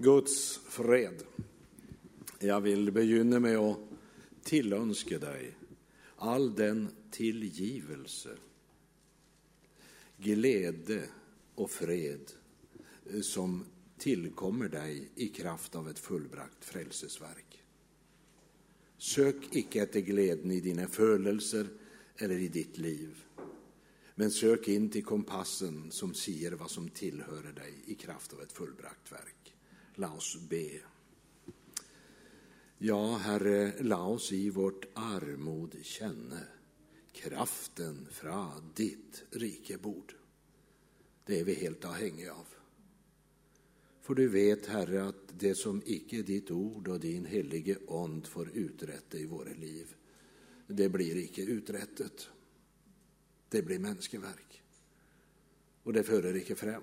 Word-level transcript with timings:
Guds 0.00 0.60
fred. 0.68 1.22
Jag 2.38 2.60
vill 2.60 2.92
begynna 2.92 3.40
med 3.40 3.56
att 3.56 3.78
tillönska 4.42 5.18
dig 5.18 5.56
all 6.16 6.54
den 6.54 6.88
tillgivelse, 7.10 8.36
glädje 10.18 11.02
och 11.54 11.70
fred 11.70 12.30
som 13.22 13.64
tillkommer 13.98 14.68
dig 14.68 15.08
i 15.14 15.28
kraft 15.28 15.74
av 15.74 15.88
ett 15.88 15.98
fullbrakt 15.98 16.64
frälsesverk. 16.64 17.62
Sök 18.98 19.36
icke 19.50 19.82
efter 19.82 20.00
glädjen 20.00 20.50
i 20.50 20.60
dina 20.60 20.88
födelser 20.88 21.66
eller 22.16 22.38
i 22.38 22.48
ditt 22.48 22.78
liv, 22.78 23.24
men 24.14 24.30
sök 24.30 24.68
in 24.68 24.90
till 24.90 25.04
kompassen 25.04 25.90
som 25.90 26.14
säger 26.14 26.52
vad 26.52 26.70
som 26.70 26.88
tillhör 26.88 27.52
dig 27.56 27.74
i 27.86 27.94
kraft 27.94 28.32
av 28.32 28.42
ett 28.42 28.52
fullbrakt 28.52 29.12
verk. 29.12 29.54
Låt 30.00 30.16
oss 30.16 30.36
be. 30.48 30.80
Ja, 32.78 33.16
Herre, 33.16 33.72
låt 33.80 34.16
oss 34.16 34.32
i 34.32 34.50
vårt 34.50 34.86
armod 34.94 35.76
känna 35.82 36.40
kraften 37.12 38.08
från 38.10 38.72
ditt 38.74 39.24
rikebord. 39.30 40.14
Det 41.24 41.40
är 41.40 41.44
vi 41.44 41.54
helt 41.54 41.84
avhängiga 41.84 42.32
av. 42.32 42.46
För 44.00 44.14
du 44.14 44.28
vet, 44.28 44.66
Herre, 44.66 45.04
att 45.04 45.38
det 45.38 45.54
som 45.54 45.82
icke 45.86 46.22
ditt 46.22 46.50
ord 46.50 46.88
och 46.88 47.00
din 47.00 47.24
helige 47.24 47.76
ond 47.86 48.26
får 48.26 48.50
uträtta 48.54 49.18
i 49.18 49.26
våra 49.26 49.52
liv, 49.52 49.94
det 50.66 50.88
blir 50.88 51.16
icke 51.16 51.42
uträttat. 51.42 52.28
Det 53.48 53.62
blir 53.62 53.78
människoverk. 53.78 54.62
Och 55.82 55.92
det 55.92 56.02
förer 56.02 56.36
icke 56.36 56.54
fram. 56.54 56.82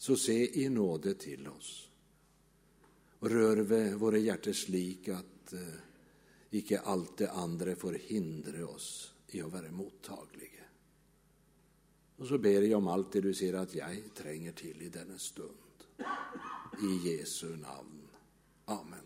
Så 0.00 0.16
se 0.16 0.62
i 0.62 0.68
nåde 0.68 1.14
till 1.14 1.48
oss. 1.48 1.88
Och 3.18 3.30
rör 3.30 3.56
vid 3.56 3.94
våra 3.94 4.18
hjärtes 4.18 4.68
lik 4.68 5.08
att 5.08 5.52
eh, 5.52 5.58
icke 6.50 6.78
allt 6.78 7.16
det 7.16 7.30
andra 7.30 7.76
får 7.76 7.92
hindra 7.92 8.66
oss 8.66 9.14
i 9.28 9.40
att 9.40 9.52
vara 9.52 9.70
mottagliga. 9.70 10.64
Och 12.16 12.26
så 12.26 12.38
ber 12.38 12.62
jag 12.62 12.78
om 12.78 12.88
allt 12.88 13.12
det 13.12 13.20
du 13.20 13.34
ser 13.34 13.54
att 13.54 13.74
jag 13.74 13.96
tränger 14.14 14.52
till 14.52 14.82
i 14.82 14.88
denna 14.88 15.18
stund. 15.18 15.50
I 16.82 17.08
Jesu 17.08 17.56
namn. 17.56 18.08
Amen. 18.64 19.04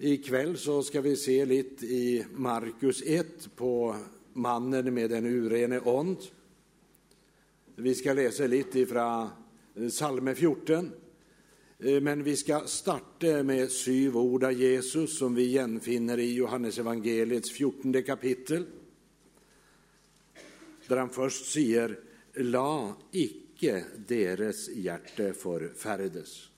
Ikväll 0.00 0.58
så 0.58 0.82
ska 0.82 1.00
vi 1.00 1.16
se 1.16 1.44
lite 1.44 1.86
i 1.86 2.26
Markus 2.34 3.02
1 3.06 3.56
på 3.56 3.96
mannen 4.32 4.94
med 4.94 5.10
den 5.10 5.26
urene 5.26 5.80
ond. 5.80 6.18
Vi 7.82 7.94
ska 7.94 8.12
läsa 8.12 8.46
lite 8.46 8.80
ifrån 8.80 9.28
eh, 9.74 9.88
Salme 9.88 10.30
eh, 10.30 10.36
14. 10.36 10.90
Men 12.02 12.22
vi 12.22 12.36
ska 12.36 12.60
starta 12.66 13.42
med 13.42 13.70
syv 13.70 14.16
ord 14.16 14.44
av 14.44 14.52
Jesus 14.52 15.18
som 15.18 15.34
vi 15.34 15.42
igenfinner 15.42 16.18
i 16.18 16.34
Johannes 16.34 16.78
evangeliets 16.78 17.50
14 17.50 18.02
kapitel. 18.02 18.66
Där 20.86 20.96
han 20.96 21.10
först 21.10 21.52
säger, 21.52 21.98
la 22.34 22.96
icke 23.12 23.84
deras 24.08 24.68
hjärta 24.68 25.32
förfärdes. 25.32 26.48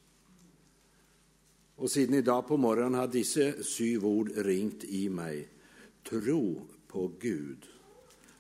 Och 1.77 1.91
sedan 1.91 2.15
idag 2.15 2.49
på 2.49 2.57
morgonen 2.57 2.95
har 2.95 3.07
dessa 3.07 3.63
syv 3.63 4.07
ord 4.07 4.31
ringt 4.37 4.85
i 4.85 5.09
mig. 5.09 5.49
Tro 6.09 6.67
på 6.89 7.11
Gud 7.21 7.59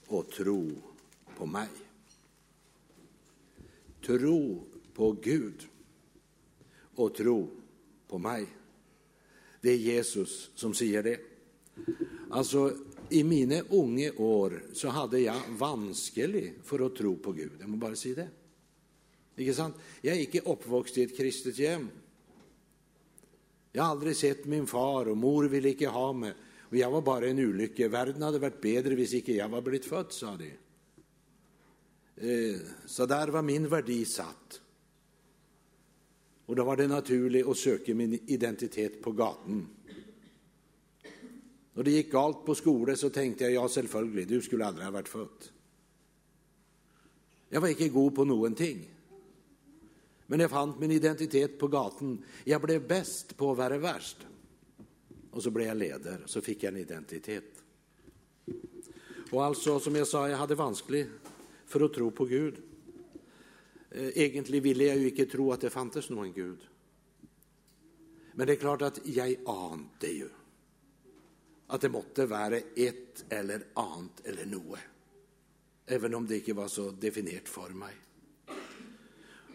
och 0.07 0.31
tro 0.31 0.71
på 1.37 1.47
mig. 1.47 1.69
Tro 4.07 4.67
på 4.95 5.13
Gud 5.13 5.69
och 6.95 7.15
tro 7.15 7.51
på 8.09 8.19
mig. 8.19 8.47
Det 9.61 9.71
är 9.71 9.77
Jesus 9.77 10.51
som 10.55 10.75
säger 10.75 11.03
det. 11.03 11.21
Alltså, 12.31 12.77
i 13.09 13.25
mina 13.25 13.61
unga 13.61 14.13
år 14.17 14.63
så 14.73 14.89
hade 14.89 15.21
jag 15.21 15.41
vanskelig 15.49 16.55
för 16.65 16.87
att 16.87 16.97
tro 16.97 17.17
på 17.17 17.33
Gud. 17.33 17.53
Jag 17.61 17.69
må 17.69 17.77
bara 17.77 17.97
säga 17.97 18.15
det. 18.15 18.29
Inte 19.43 19.55
sant? 19.55 19.75
Jag 20.01 20.17
är 20.17 20.21
inte 20.21 20.41
uppvuxen 20.41 21.03
i 21.03 21.07
ett 21.07 21.17
kristet 21.17 21.59
hem. 21.59 21.89
Jag 23.73 23.83
har 23.83 23.91
aldrig 23.91 24.17
sett 24.17 24.45
min 24.45 24.67
far 24.67 25.09
och 25.09 25.17
mor 25.17 25.45
ville 25.45 25.69
inte 25.69 25.87
ha 25.87 26.13
mig. 26.13 26.33
Och 26.61 26.77
jag 26.77 26.91
var 26.91 27.03
bara 27.03 27.29
en 27.29 27.39
olycka. 27.39 27.89
Världen 27.89 28.23
hade 28.23 28.39
varit 28.39 28.61
bättre 28.61 28.95
om 28.95 28.99
inte 28.99 29.33
jag 29.33 29.49
var 29.49 29.63
blivit 29.63 29.85
född, 29.85 30.13
sa 30.13 30.37
de. 30.37 30.51
Eh, 32.17 32.61
så 32.87 33.07
där 33.07 33.29
var 33.29 33.43
min 33.43 33.69
värdi 33.69 34.05
satt. 34.05 34.61
Och 36.47 36.57
då 36.57 36.65
var 36.65 36.77
det 36.77 36.89
naturligt 36.89 37.47
att 37.47 37.57
söka 37.57 37.95
min 37.95 38.13
identitet 38.13 39.03
på 39.03 39.13
gatan. 39.13 39.69
När 41.75 41.83
det 41.83 41.91
gick 41.91 42.13
galt 42.13 42.45
på 42.45 42.55
skolan 42.55 42.97
så 42.97 43.11
tänkte 43.11 43.45
jag, 43.45 43.53
ja 43.53 43.69
självklart, 43.69 44.29
du 44.29 44.43
skulle 44.43 44.67
aldrig 44.67 44.85
ha 44.85 44.93
varit 44.93 45.09
född. 45.09 45.49
Jag 47.49 47.61
var 47.61 47.69
inte 47.69 47.89
god 47.89 48.15
på 48.15 48.25
någonting. 48.25 48.89
Men 50.27 50.41
jag 50.41 50.51
fann 50.51 50.75
min 50.81 50.91
identitet 50.91 51.59
på 51.59 51.69
gatan. 51.69 52.25
Jag 52.45 52.63
blev 52.63 52.89
bäst 52.89 53.37
på 53.37 53.53
att 53.53 53.59
vara 53.59 53.79
värst. 53.79 54.17
Och 55.31 55.43
så 55.43 55.51
blev 55.51 55.67
jag 55.67 55.77
ledare, 55.77 56.19
så 56.27 56.41
fick 56.41 56.63
jag 56.63 56.75
en 56.75 56.81
identitet. 56.81 57.63
Och 59.31 59.45
alltså, 59.45 59.81
som 59.81 59.95
jag 59.95 60.07
sa, 60.07 60.29
jag 60.29 60.37
hade 60.37 60.55
vanskligt 60.55 61.09
för 61.73 61.81
att 61.81 61.95
tro 61.95 62.11
på 62.11 62.25
Gud. 62.25 62.55
Eh, 63.91 64.19
egentligen 64.19 64.65
ville 64.65 64.85
jag 64.85 64.97
ju 64.97 65.11
inte 65.11 65.27
tro 65.27 65.53
att 65.53 65.61
det 65.61 65.71
fanns 65.71 66.11
någon 66.11 66.33
Gud. 66.33 66.59
Men 68.33 68.47
det 68.47 68.53
är 68.53 68.57
klart 68.57 68.83
att 68.83 69.01
jag 69.05 69.37
ante 69.47 70.07
ju 70.07 70.29
att 71.67 71.81
det 71.81 71.89
måtte 71.89 72.27
vara 72.27 72.57
ett 72.57 73.25
eller 73.29 73.63
annat 73.75 74.21
eller 74.25 74.47
något. 74.47 74.79
Även 75.87 76.15
om 76.15 76.27
det 76.27 76.37
inte 76.37 76.53
var 76.53 76.69
så 76.69 76.91
definierat 76.91 77.49
för 77.49 77.69
mig. 77.69 77.95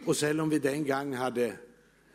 Och 0.06 0.23
även 0.23 0.39
om 0.39 0.50
vi 0.50 0.59
den 0.59 0.85
gången 0.85 1.13
hade 1.13 1.57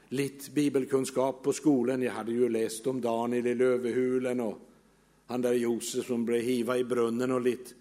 lite 0.08 0.50
bibelkunskap 0.50 1.42
på 1.42 1.52
skolan, 1.52 2.02
jag 2.02 2.12
hade 2.12 2.32
ju 2.32 2.48
läst 2.48 2.86
om 2.86 3.00
Daniel 3.00 3.46
i 3.46 3.54
lövehulen 3.54 4.40
och 4.40 4.58
han 5.26 5.42
där 5.42 5.52
Josef 5.52 6.06
som 6.06 6.24
blev 6.24 6.40
hiva 6.40 6.78
i 6.78 6.84
brunnen 6.84 7.30
och 7.30 7.40
lite. 7.40 7.74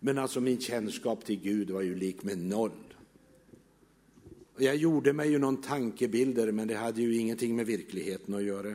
Men 0.00 0.18
alltså 0.18 0.40
min 0.40 0.60
kännskap 0.60 1.24
till 1.24 1.40
Gud 1.40 1.70
var 1.70 1.82
ju 1.82 1.94
lik 1.94 2.22
med 2.22 2.38
noll. 2.38 2.94
Jag 4.58 4.76
gjorde 4.76 5.12
mig 5.12 5.30
ju 5.30 5.38
någon 5.38 5.62
tankebilder, 5.62 6.52
men 6.52 6.68
det 6.68 6.74
hade 6.74 7.02
ju 7.02 7.16
ingenting 7.16 7.56
med 7.56 7.66
verkligheten 7.66 8.34
att 8.34 8.42
göra. 8.42 8.74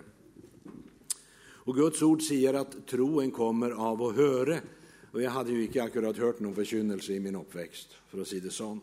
Och 1.65 1.75
Guds 1.75 2.01
ord 2.01 2.21
säger 2.21 2.53
att 2.53 2.87
troen 2.87 3.31
kommer 3.31 3.71
av 3.71 4.03
att 4.03 4.15
höra. 4.15 4.59
Och 5.11 5.21
jag 5.21 5.31
hade 5.31 5.51
ju 5.51 5.63
inte 5.63 5.83
akkurat 5.83 6.17
hört 6.17 6.39
någon 6.39 6.55
förkynnelse 6.55 7.13
i 7.13 7.19
min 7.19 7.35
uppväxt, 7.35 7.89
för 8.07 8.21
att 8.21 8.27
säga 8.27 8.41
det 8.43 8.49
så. 8.49 8.79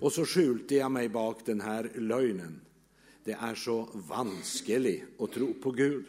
Och 0.00 0.12
så 0.12 0.24
skjulte 0.24 0.74
jag 0.74 0.92
mig 0.92 1.08
bak 1.08 1.38
den 1.44 1.60
här 1.60 1.90
lögnen. 1.94 2.60
Det 3.24 3.32
är 3.32 3.54
så 3.54 3.88
vanskligt 4.08 5.04
att 5.18 5.32
tro 5.32 5.54
på 5.54 5.70
Gud. 5.70 6.04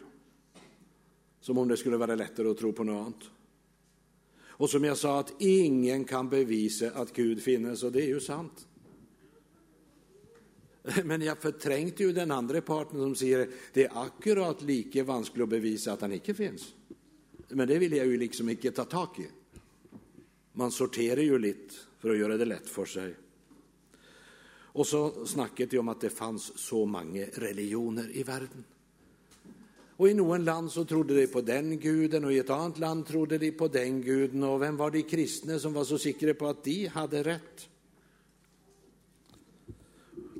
Som 1.40 1.58
om 1.58 1.68
det 1.68 1.76
skulle 1.76 1.96
vara 1.96 2.14
lättare 2.14 2.48
att 2.48 2.58
tro 2.58 2.72
på 2.72 2.84
något 2.84 3.06
annat. 3.06 3.30
Och 4.52 4.70
som 4.70 4.84
jag 4.84 4.96
sa, 4.96 5.20
att 5.20 5.34
ingen 5.38 6.04
kan 6.04 6.28
bevisa 6.28 6.90
att 6.90 7.12
Gud 7.12 7.42
finns, 7.42 7.82
och 7.82 7.92
det 7.92 8.02
är 8.02 8.06
ju 8.06 8.20
sant. 8.20 8.66
Men 11.04 11.22
jag 11.22 11.38
förträngde 11.38 12.04
ju 12.04 12.12
den 12.12 12.30
andra 12.30 12.60
parten 12.60 12.98
som 12.98 13.14
säger 13.14 13.48
det 13.72 13.84
är 13.84 14.04
akkurat 14.04 14.62
lika 14.62 15.04
vanskligt 15.04 15.42
att 15.42 15.48
bevisa 15.48 15.92
att 15.92 16.00
han 16.00 16.12
inte 16.12 16.34
finns. 16.34 16.74
Men 17.48 17.68
det 17.68 17.78
vill 17.78 17.92
jag 17.92 18.06
ju 18.06 18.16
liksom 18.16 18.48
inte 18.48 18.70
ta 18.70 18.84
tag 18.84 19.08
i. 19.18 19.26
Man 20.52 20.70
sorterar 20.70 21.20
ju 21.20 21.38
lite 21.38 21.74
för 21.98 22.10
att 22.10 22.18
göra 22.18 22.36
det 22.36 22.44
lätt 22.44 22.68
för 22.68 22.84
sig. 22.84 23.14
Och 24.74 24.86
så 24.86 25.26
snackade 25.26 25.78
om 25.78 25.88
att 25.88 26.00
det 26.00 26.10
fanns 26.10 26.58
så 26.58 26.86
många 26.86 27.26
religioner 27.34 28.16
i 28.16 28.22
världen. 28.22 28.64
Och 30.02 30.08
i 30.08 30.14
någon 30.14 30.44
land 30.44 30.72
så 30.72 30.84
trodde 30.84 31.14
de 31.14 31.26
på 31.26 31.40
den 31.40 31.78
guden 31.78 32.24
och 32.24 32.32
i 32.32 32.38
ett 32.38 32.50
annat 32.50 32.78
land 32.78 33.06
trodde 33.06 33.38
de 33.38 33.52
på 33.52 33.68
den 33.68 34.02
guden. 34.02 34.42
Och 34.42 34.62
vem 34.62 34.76
var 34.76 34.90
de 34.90 35.02
kristna 35.02 35.58
som 35.58 35.72
var 35.72 35.84
så 35.84 35.98
säkra 35.98 36.34
på 36.34 36.46
att 36.46 36.64
de 36.64 36.86
hade 36.86 37.22
rätt? 37.22 37.68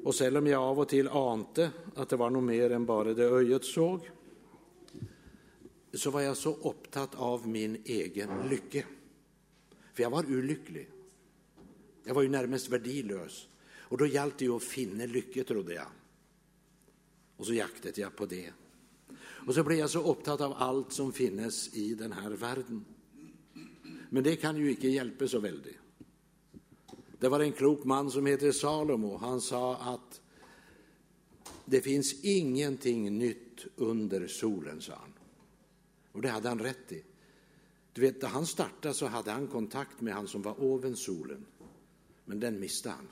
Och 0.04 0.22
även 0.22 0.36
om 0.36 0.46
jag 0.46 0.62
av 0.62 0.80
och 0.80 0.88
till 0.88 1.08
ante 1.08 1.70
att 1.94 2.08
det 2.08 2.16
var 2.16 2.30
något 2.30 2.44
mer 2.44 2.70
än 2.70 2.86
bara 2.86 3.14
det 3.14 3.24
ögat 3.24 3.64
såg, 3.64 4.10
så 5.94 6.10
var 6.10 6.20
jag 6.20 6.36
så 6.36 6.54
upptatt 6.54 7.14
av 7.14 7.48
min 7.48 7.82
egen 7.84 8.28
lycka. 8.50 8.86
För 9.94 10.02
jag 10.02 10.10
var 10.10 10.24
olycklig. 10.24 10.88
Jag 12.04 12.14
var 12.14 12.22
ju 12.22 12.28
närmast 12.28 12.68
värdelös. 12.68 13.48
Och 13.78 13.98
då 13.98 14.06
gällde 14.06 14.34
det 14.38 14.44
ju 14.44 14.56
att 14.56 14.62
finna 14.62 15.06
lycka, 15.06 15.44
trodde 15.44 15.74
jag. 15.74 15.88
Och 17.36 17.46
så 17.46 17.54
jaktade 17.54 18.00
jag 18.00 18.16
på 18.16 18.26
det. 18.26 18.52
Och 19.46 19.54
så 19.54 19.64
blev 19.64 19.78
jag 19.78 19.90
så 19.90 20.12
upptatt 20.12 20.40
av 20.40 20.52
allt 20.52 20.92
som 20.92 21.12
finnes 21.12 21.74
i 21.74 21.94
den 21.94 22.12
här 22.12 22.30
världen. 22.30 22.84
Men 24.10 24.22
det 24.22 24.36
kan 24.36 24.56
ju 24.56 24.70
inte 24.70 24.88
hjälpa 24.88 25.28
så 25.28 25.38
väldigt. 25.38 25.76
Det 27.18 27.28
var 27.28 27.40
en 27.40 27.52
klok 27.52 27.84
man 27.84 28.10
som 28.10 28.26
heter 28.26 28.52
Salomo. 28.52 29.16
Han 29.16 29.40
sa 29.40 29.76
att 29.76 30.20
det 31.64 31.80
finns 31.80 32.24
ingenting 32.24 33.18
nytt 33.18 33.66
under 33.76 34.26
solen, 34.26 34.80
sa 34.80 34.94
han. 34.94 35.12
Och 36.12 36.22
det 36.22 36.28
hade 36.28 36.48
han 36.48 36.58
rätt 36.58 36.92
i. 36.92 37.02
Du 37.92 38.00
vet, 38.00 38.22
när 38.22 38.28
han 38.28 38.46
startade 38.46 38.94
så 38.94 39.06
hade 39.06 39.30
han 39.30 39.46
kontakt 39.46 40.00
med 40.00 40.14
han 40.14 40.28
som 40.28 40.42
var 40.42 40.62
oven 40.62 40.96
solen. 40.96 41.46
Men 42.24 42.40
den 42.40 42.60
miste 42.60 42.90
han. 42.90 43.08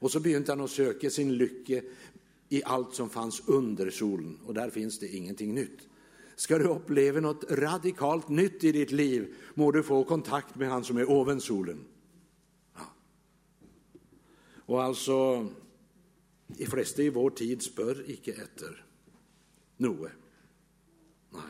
Och 0.00 0.10
så 0.10 0.20
begynte 0.20 0.52
han 0.52 0.60
att 0.60 0.70
söka 0.70 1.10
sin 1.10 1.36
lycka 1.36 1.82
i 2.48 2.62
allt 2.64 2.94
som 2.94 3.10
fanns 3.10 3.42
under 3.46 3.90
solen 3.90 4.38
och 4.46 4.54
där 4.54 4.70
finns 4.70 4.98
det 4.98 5.08
ingenting 5.08 5.54
nytt. 5.54 5.88
Ska 6.36 6.58
du 6.58 6.64
uppleva 6.64 7.20
något 7.20 7.44
radikalt 7.50 8.28
nytt 8.28 8.64
i 8.64 8.72
ditt 8.72 8.90
liv 8.90 9.34
må 9.54 9.72
du 9.72 9.82
få 9.82 10.04
kontakt 10.04 10.54
med 10.54 10.68
han 10.68 10.84
som 10.84 10.96
är 10.96 11.10
oven 11.10 11.40
solen. 11.40 11.84
Ja. 12.74 12.86
Och 14.66 14.82
alltså, 14.82 15.48
de 16.46 16.66
flesta 16.66 17.02
i 17.02 17.10
vår 17.10 17.30
tid 17.30 17.62
spör 17.62 18.10
icke 18.10 18.32
efter 18.32 18.84
noe. 19.76 20.10
Nej. 21.30 21.42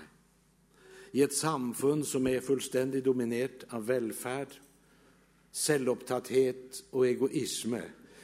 I 1.10 1.22
ett 1.22 1.34
samfund 1.34 2.06
som 2.06 2.26
är 2.26 2.40
fullständigt 2.40 3.04
dominerat 3.04 3.64
av 3.68 3.86
välfärd, 3.86 4.48
självupptatthet 5.52 6.84
och 6.90 7.06
egoism 7.06 7.74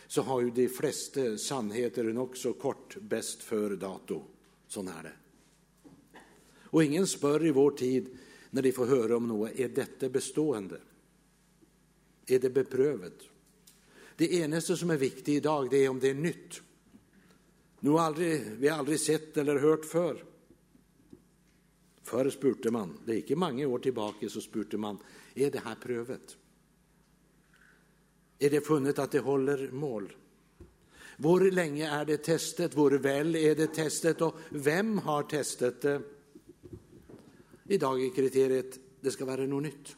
så 0.06 0.22
har 0.22 0.40
ju 0.40 0.50
de 0.50 0.68
flesta 0.68 1.38
sannheter 1.38 2.18
också 2.18 2.52
kort 2.52 2.96
bäst 3.00 3.42
för 3.42 3.76
dato. 3.76 4.22
Sån 4.68 4.88
är 4.88 5.02
det. 5.02 5.12
Och 6.74 6.84
ingen 6.84 7.06
spör 7.06 7.46
i 7.46 7.50
vår 7.50 7.70
tid 7.70 8.18
när 8.50 8.62
de 8.62 8.72
får 8.72 8.86
höra 8.86 9.16
om 9.16 9.28
något, 9.28 9.50
är 9.50 9.68
detta 9.68 10.08
bestående? 10.08 10.80
Är 12.26 12.38
det 12.38 12.50
beprövat? 12.50 13.22
Det 14.16 14.32
enaste 14.32 14.76
som 14.76 14.90
är 14.90 14.96
viktigt 14.96 15.28
idag 15.28 15.70
det 15.70 15.84
är 15.84 15.88
om 15.88 16.00
det 16.00 16.10
är 16.10 16.14
nytt. 16.14 16.62
Nu 17.80 17.90
aldrig, 17.90 18.42
vi 18.58 18.68
har 18.68 18.78
aldrig 18.78 19.00
sett 19.00 19.36
eller 19.36 19.56
hört 19.56 19.84
för. 19.84 20.24
Förr 22.02 22.30
spurte 22.30 22.70
man, 22.70 22.98
det 23.04 23.12
är 23.12 23.16
inte 23.16 23.36
många 23.36 23.68
år 23.68 23.78
tillbaka, 23.78 24.28
så 24.28 24.40
spurte 24.40 24.76
man, 24.76 24.98
är 25.34 25.50
det 25.50 25.58
här 25.64 25.74
prövat? 25.74 26.36
Är 28.44 28.50
det 28.50 28.61
funnet 28.61 28.99
att 28.99 29.11
det 29.11 29.19
håller 29.19 29.70
mål? 29.70 30.12
Hur 31.17 31.50
länge 31.50 31.91
är 31.91 32.05
det 32.05 32.17
testet? 32.17 32.76
Hur 32.76 32.99
väl 32.99 33.37
är 33.37 33.55
det 33.55 33.67
testet? 33.67 34.20
Och 34.20 34.37
vem 34.50 34.99
har 34.99 35.23
testet 35.23 35.82
det? 35.82 36.02
Idag 37.64 38.05
är 38.05 38.14
kriteriet, 38.14 38.79
det 39.00 39.11
ska 39.11 39.25
vara 39.25 39.46
något 39.46 39.62
nytt. 39.62 39.96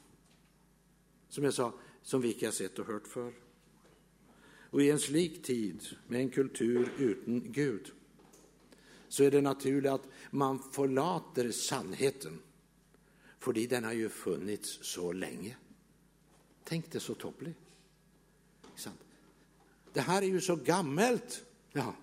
Som 1.28 1.44
jag 1.44 1.54
sa, 1.54 1.74
som 2.02 2.20
vi 2.20 2.32
inte 2.32 2.46
har 2.46 2.52
sett 2.52 2.78
och 2.78 2.86
hört 2.86 3.06
för. 3.06 3.32
Och 4.70 4.82
i 4.82 4.90
en 4.90 4.98
slik 4.98 5.42
tid, 5.42 5.82
med 6.06 6.20
en 6.20 6.30
kultur 6.30 6.88
utan 6.98 7.52
Gud, 7.52 7.92
så 9.08 9.24
är 9.24 9.30
det 9.30 9.40
naturligt 9.40 9.92
att 9.92 10.08
man 10.30 10.62
förlater 10.72 11.50
sannheten, 11.50 12.38
för 13.38 13.52
den 13.52 13.84
har 13.84 13.92
ju 13.92 14.08
funnits 14.08 14.78
så 14.82 15.12
länge. 15.12 15.56
Tänk 16.64 16.92
det 16.92 17.00
så 17.00 17.14
toppligt. 17.14 17.58
Det 19.92 20.00
här 20.00 20.22
är 20.22 20.26
ju 20.26 20.40
så 20.40 20.56
gammalt. 20.56 21.44
Ja. 21.72 21.94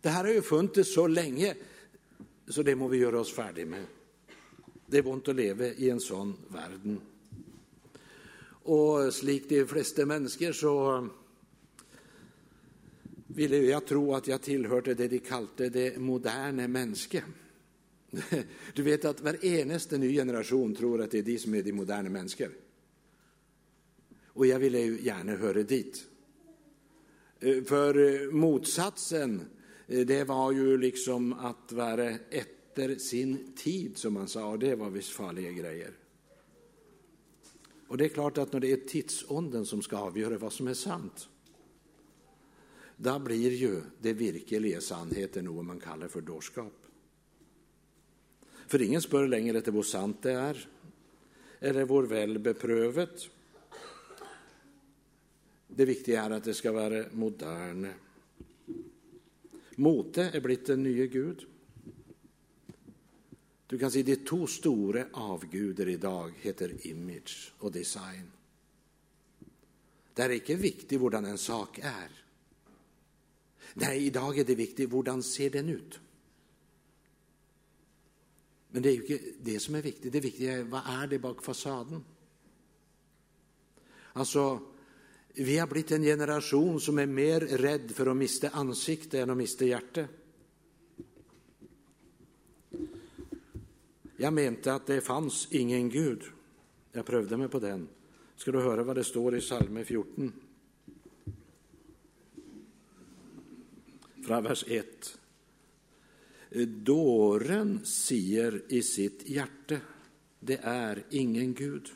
Det 0.00 0.08
här 0.08 0.24
har 0.24 0.32
ju 0.32 0.42
funnits 0.42 0.94
så 0.94 1.06
länge, 1.06 1.54
så 2.48 2.62
det 2.62 2.74
må 2.74 2.88
vi 2.88 2.98
göra 2.98 3.20
oss 3.20 3.32
färdiga 3.32 3.66
med. 3.66 3.84
Det 4.86 4.98
är 4.98 5.06
ont 5.06 5.28
att 5.28 5.36
leva 5.36 5.64
i 5.64 5.90
en 5.90 6.00
sån 6.00 6.36
värld. 6.48 6.96
Och 8.64 9.14
slik 9.14 9.48
de 9.48 9.66
flesta 9.66 10.06
människor 10.06 10.52
så 10.52 11.08
ville 13.26 13.56
jag 13.56 13.86
tro 13.86 14.14
att 14.14 14.26
jag 14.26 14.42
tillhörde 14.42 14.94
det 14.94 15.08
de 15.08 15.18
kallade 15.18 15.68
det 15.68 15.98
moderna 15.98 16.68
människan. 16.68 17.34
Du 18.74 18.82
vet 18.82 19.04
att 19.04 19.20
varenaste 19.20 19.98
ny 19.98 20.14
generation 20.14 20.74
tror 20.74 21.02
att 21.02 21.10
det 21.10 21.18
är 21.18 21.22
de 21.22 21.38
som 21.38 21.54
är 21.54 21.62
de 21.62 21.72
moderna 21.72 22.10
människor. 22.10 22.50
Och 24.32 24.46
jag 24.46 24.58
ville 24.58 24.78
ju 24.80 25.00
gärna 25.02 25.36
höra 25.36 25.62
dit. 25.62 26.06
Eh, 27.40 27.62
för 27.64 28.22
eh, 28.22 28.30
motsatsen, 28.30 29.40
eh, 29.86 30.06
det 30.06 30.24
var 30.24 30.52
ju 30.52 30.78
liksom 30.78 31.32
att 31.32 31.72
vara 31.72 32.10
efter 32.30 32.94
sin 32.96 33.52
tid, 33.56 33.98
som 33.98 34.14
man 34.14 34.28
sa, 34.28 34.46
och 34.46 34.58
det 34.58 34.74
var 34.74 34.90
visst 34.90 35.10
farliga 35.10 35.50
grejer. 35.50 35.90
Och 37.88 37.98
det 37.98 38.04
är 38.04 38.08
klart 38.08 38.38
att 38.38 38.52
när 38.52 38.60
det 38.60 38.72
är 38.72 38.76
tidsånden 38.76 39.66
som 39.66 39.82
ska 39.82 39.96
avgöra 39.96 40.38
vad 40.38 40.52
som 40.52 40.68
är 40.68 40.74
sant, 40.74 41.28
då 42.96 43.18
blir 43.18 43.50
ju 43.50 43.80
det 44.00 44.12
virkeliga 44.12 44.80
sannheten 44.80 45.44
något 45.44 45.64
man 45.64 45.80
kallar 45.80 46.08
för 46.08 46.20
dårskap. 46.20 46.72
För 48.66 48.82
ingen 48.82 49.02
spör 49.02 49.28
längre 49.28 49.58
efter 49.58 49.72
hur 49.72 49.82
sant 49.82 50.22
det 50.22 50.32
är, 50.32 50.68
eller 51.60 51.86
hur 51.86 52.02
väl 52.02 52.38
beprövat. 52.38 53.28
Det 55.76 55.84
viktiga 55.84 56.22
är 56.22 56.30
att 56.30 56.44
det 56.44 56.54
ska 56.54 56.72
vara 56.72 57.04
moderne. 57.12 57.94
Mote 59.76 60.22
är 60.22 60.40
blivit 60.40 60.66
den 60.66 60.82
nya 60.82 61.06
Gud. 61.06 61.46
Du 63.66 63.78
kan 63.78 63.90
se 63.90 64.02
de 64.02 64.16
två 64.16 64.46
stora 64.46 65.06
avgudar 65.12 65.88
idag 65.88 66.32
heter 66.40 66.86
image 66.86 67.52
och 67.58 67.72
design. 67.72 68.30
Det 70.14 70.22
är 70.22 70.30
inte 70.30 70.54
viktigt 70.54 71.00
hur 71.00 71.14
en 71.14 71.38
sak 71.38 71.78
är. 71.78 72.24
Nej, 73.74 74.06
idag 74.06 74.38
är 74.38 74.44
det 74.44 74.54
viktigt 74.54 74.92
hur 74.92 75.02
den 75.02 75.22
ser 75.22 75.50
den 75.50 75.68
ut. 75.68 76.00
Men 78.70 78.82
det 78.82 78.88
är 78.88 78.92
ju 78.92 79.00
inte 79.02 79.20
det 79.42 79.60
som 79.60 79.74
är 79.74 79.82
viktigt. 79.82 80.12
Det 80.12 80.20
viktiga 80.20 80.52
är 80.52 80.62
vad 80.62 80.82
är 80.86 81.06
det 81.06 81.18
bak 81.18 81.44
fasaden? 81.44 82.04
Alltså, 84.12 84.71
vi 85.34 85.58
har 85.58 85.66
blivit 85.66 85.90
en 85.90 86.02
generation 86.02 86.80
som 86.80 86.98
är 86.98 87.06
mer 87.06 87.40
rädd 87.40 87.90
för 87.90 88.06
att 88.06 88.16
mista 88.16 88.48
ansikte 88.48 89.20
än 89.20 89.30
att 89.30 89.36
mista 89.36 89.64
hjärta. 89.64 90.04
Jag 94.16 94.32
menade 94.32 94.74
att 94.74 94.86
det 94.86 95.00
fanns 95.00 95.48
ingen 95.50 95.90
Gud. 95.90 96.22
Jag 96.92 97.06
prövade 97.06 97.36
mig 97.36 97.48
på 97.48 97.58
den. 97.58 97.88
Ska 98.36 98.52
du 98.52 98.60
höra 98.60 98.82
vad 98.82 98.96
det 98.96 99.04
står 99.04 99.36
i 99.36 99.40
psalm 99.40 99.84
14? 99.84 100.32
Från 104.26 104.44
vers 104.44 104.64
1. 104.68 105.18
Dåren 106.66 107.84
säger 107.84 108.62
i 108.68 108.82
sitt 108.82 109.28
hjärta, 109.28 109.76
det 110.40 110.60
är 110.62 111.04
ingen 111.10 111.54
Gud. 111.54 111.88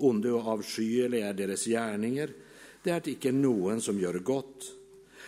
Onde 0.00 0.32
och 0.32 0.46
avskyeliga 0.46 1.28
är 1.28 1.34
deras 1.34 1.64
gärningar, 1.64 2.30
det 2.82 2.90
är 2.90 3.08
icke 3.08 3.32
någon 3.32 3.80
som 3.80 4.00
gör 4.00 4.14
gott. 4.14 4.72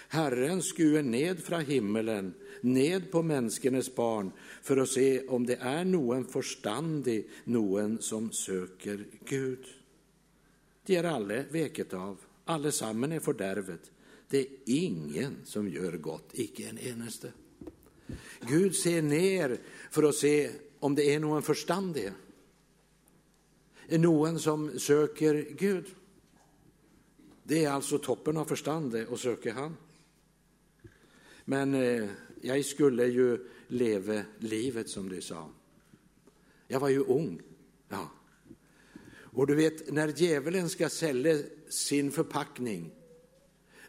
Herren 0.08 0.62
skuer 0.62 1.02
ned 1.02 1.38
från 1.38 1.64
himmelen, 1.64 2.34
ned 2.60 3.10
på 3.10 3.22
människornas 3.22 3.94
barn, 3.94 4.32
för 4.62 4.76
att 4.76 4.88
se 4.88 5.26
om 5.26 5.46
det 5.46 5.56
är 5.60 5.84
någon 5.84 6.24
förstandig, 6.24 7.28
någon 7.44 7.98
som 8.02 8.32
söker 8.32 9.04
Gud. 9.24 9.64
De 10.86 10.96
är 10.96 11.04
alla 11.04 11.42
veket 11.50 11.94
av, 11.94 12.18
allesammen 12.44 13.12
är 13.12 13.20
fördärvet. 13.20 13.90
Det 14.28 14.38
är 14.38 14.46
ingen 14.64 15.36
som 15.44 15.68
gör 15.68 15.92
gott, 15.92 16.30
icke 16.32 16.68
en 16.68 16.78
eneste.” 16.78 17.32
Gud 18.48 18.74
ser 18.74 19.02
ner 19.02 19.58
för 19.90 20.02
att 20.02 20.14
se 20.14 20.50
om 20.78 20.94
det 20.94 21.14
är 21.14 21.20
någon 21.20 21.42
förstandig 21.42 22.10
någon 23.98 24.38
som 24.38 24.78
söker 24.78 25.46
Gud. 25.58 25.84
Det 27.42 27.64
är 27.64 27.70
alltså 27.70 27.98
toppen 27.98 28.36
av 28.36 28.44
förståndet 28.44 29.08
och 29.08 29.20
söker 29.20 29.52
han. 29.52 29.76
Men 31.44 31.74
eh, 31.74 32.08
jag 32.40 32.64
skulle 32.64 33.06
ju 33.06 33.38
leva 33.68 34.22
livet 34.38 34.88
som 34.88 35.08
du 35.08 35.20
sa. 35.20 35.50
Jag 36.68 36.80
var 36.80 36.88
ju 36.88 37.04
ung. 37.04 37.40
Ja. 37.88 38.10
Och 39.14 39.46
du 39.46 39.54
vet, 39.54 39.92
när 39.92 40.08
djävulen 40.16 40.68
ska 40.68 40.88
sälja 40.88 41.38
sin 41.68 42.10
förpackning 42.10 42.90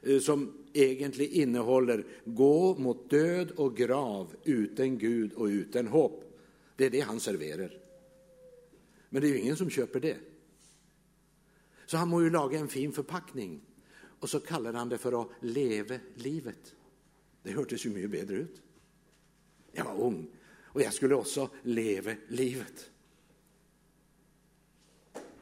eh, 0.02 0.20
som 0.20 0.64
egentligen 0.74 1.34
innehåller 1.34 2.06
gå 2.26 2.76
mot 2.76 3.10
död 3.10 3.52
och 3.52 3.78
grav 3.78 4.36
utan 4.44 4.98
Gud 4.98 5.34
och 5.34 5.46
utan 5.46 5.88
hopp. 5.88 6.24
Det 6.76 6.86
är 6.86 6.90
det 6.90 7.00
han 7.00 7.20
serverar. 7.20 7.83
Men 9.14 9.22
det 9.22 9.28
är 9.28 9.30
ju 9.30 9.40
ingen 9.40 9.58
som 9.58 9.70
köper 9.70 10.00
det. 10.00 10.18
Så 11.86 11.98
han 11.98 12.10
må 12.10 12.22
ju 12.22 12.30
laga 12.30 12.60
en 12.60 12.68
fin 12.68 12.92
förpackning 12.92 13.62
och 14.20 14.30
så 14.30 14.40
kallar 14.40 14.74
han 14.74 14.90
det 14.90 14.98
för 14.98 15.22
att 15.22 15.28
leva 15.40 15.96
livet. 16.16 16.76
Det 17.44 17.52
hördes 17.52 17.86
ju 17.86 17.90
mycket 17.90 18.12
bättre 18.12 18.36
ut. 18.36 18.62
Jag 19.72 19.86
var 19.86 20.02
ung 20.02 20.28
och 20.64 20.82
jag 20.82 20.94
skulle 20.94 21.16
också 21.16 21.50
leva 21.64 22.12
livet. 22.28 22.90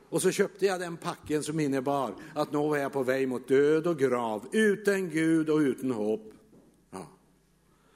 Och 0.09 0.21
så 0.21 0.31
köpte 0.31 0.65
jag 0.65 0.79
den 0.79 0.97
packen 0.97 1.43
som 1.43 1.59
innebar 1.59 2.15
att 2.35 2.51
nu 2.51 2.57
var 2.57 2.77
jag 2.77 2.93
på 2.93 3.03
väg 3.03 3.27
mot 3.27 3.47
död 3.47 3.87
och 3.87 3.99
grav, 3.99 4.47
utan 4.51 5.09
Gud 5.09 5.49
och 5.49 5.57
utan 5.57 5.91
hopp. 5.91 6.33
Ja. 6.89 7.07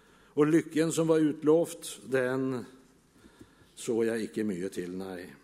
Och 0.09 0.47
lyckan 0.47 0.91
som 0.91 1.07
var 1.07 1.19
utlovt, 1.19 2.01
den 2.05 2.65
såg 3.73 4.05
jag 4.05 4.21
icke 4.21 4.43
mycket 4.43 4.73
till, 4.73 4.97
nej. 4.97 5.35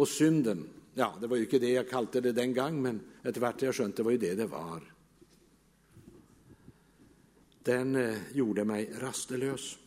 Och 0.00 0.08
synden, 0.08 0.68
ja, 0.94 1.14
det 1.20 1.26
var 1.26 1.36
ju 1.36 1.42
inte 1.42 1.58
det 1.58 1.70
jag 1.70 1.88
kallade 1.88 2.20
det 2.20 2.32
den 2.32 2.54
gången, 2.54 2.82
men 2.82 3.00
etter 3.22 3.54
jag 3.64 3.74
skönt 3.74 3.96
det 3.96 4.02
var 4.02 4.10
ju 4.10 4.18
det 4.18 4.34
det 4.34 4.46
var. 4.46 4.94
Den 7.62 7.96
eh, 7.96 8.16
gjorde 8.32 8.64
mig 8.64 8.92
rastlös. 8.98 9.78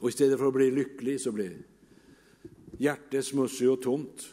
Och 0.00 0.08
istället 0.08 0.38
för 0.38 0.46
att 0.46 0.54
bli 0.54 0.70
lycklig 0.70 1.20
så 1.20 1.32
blev 1.32 1.62
hjärtat 2.78 3.24
smutsigt 3.24 3.70
och 3.70 3.82
tomt. 3.82 4.28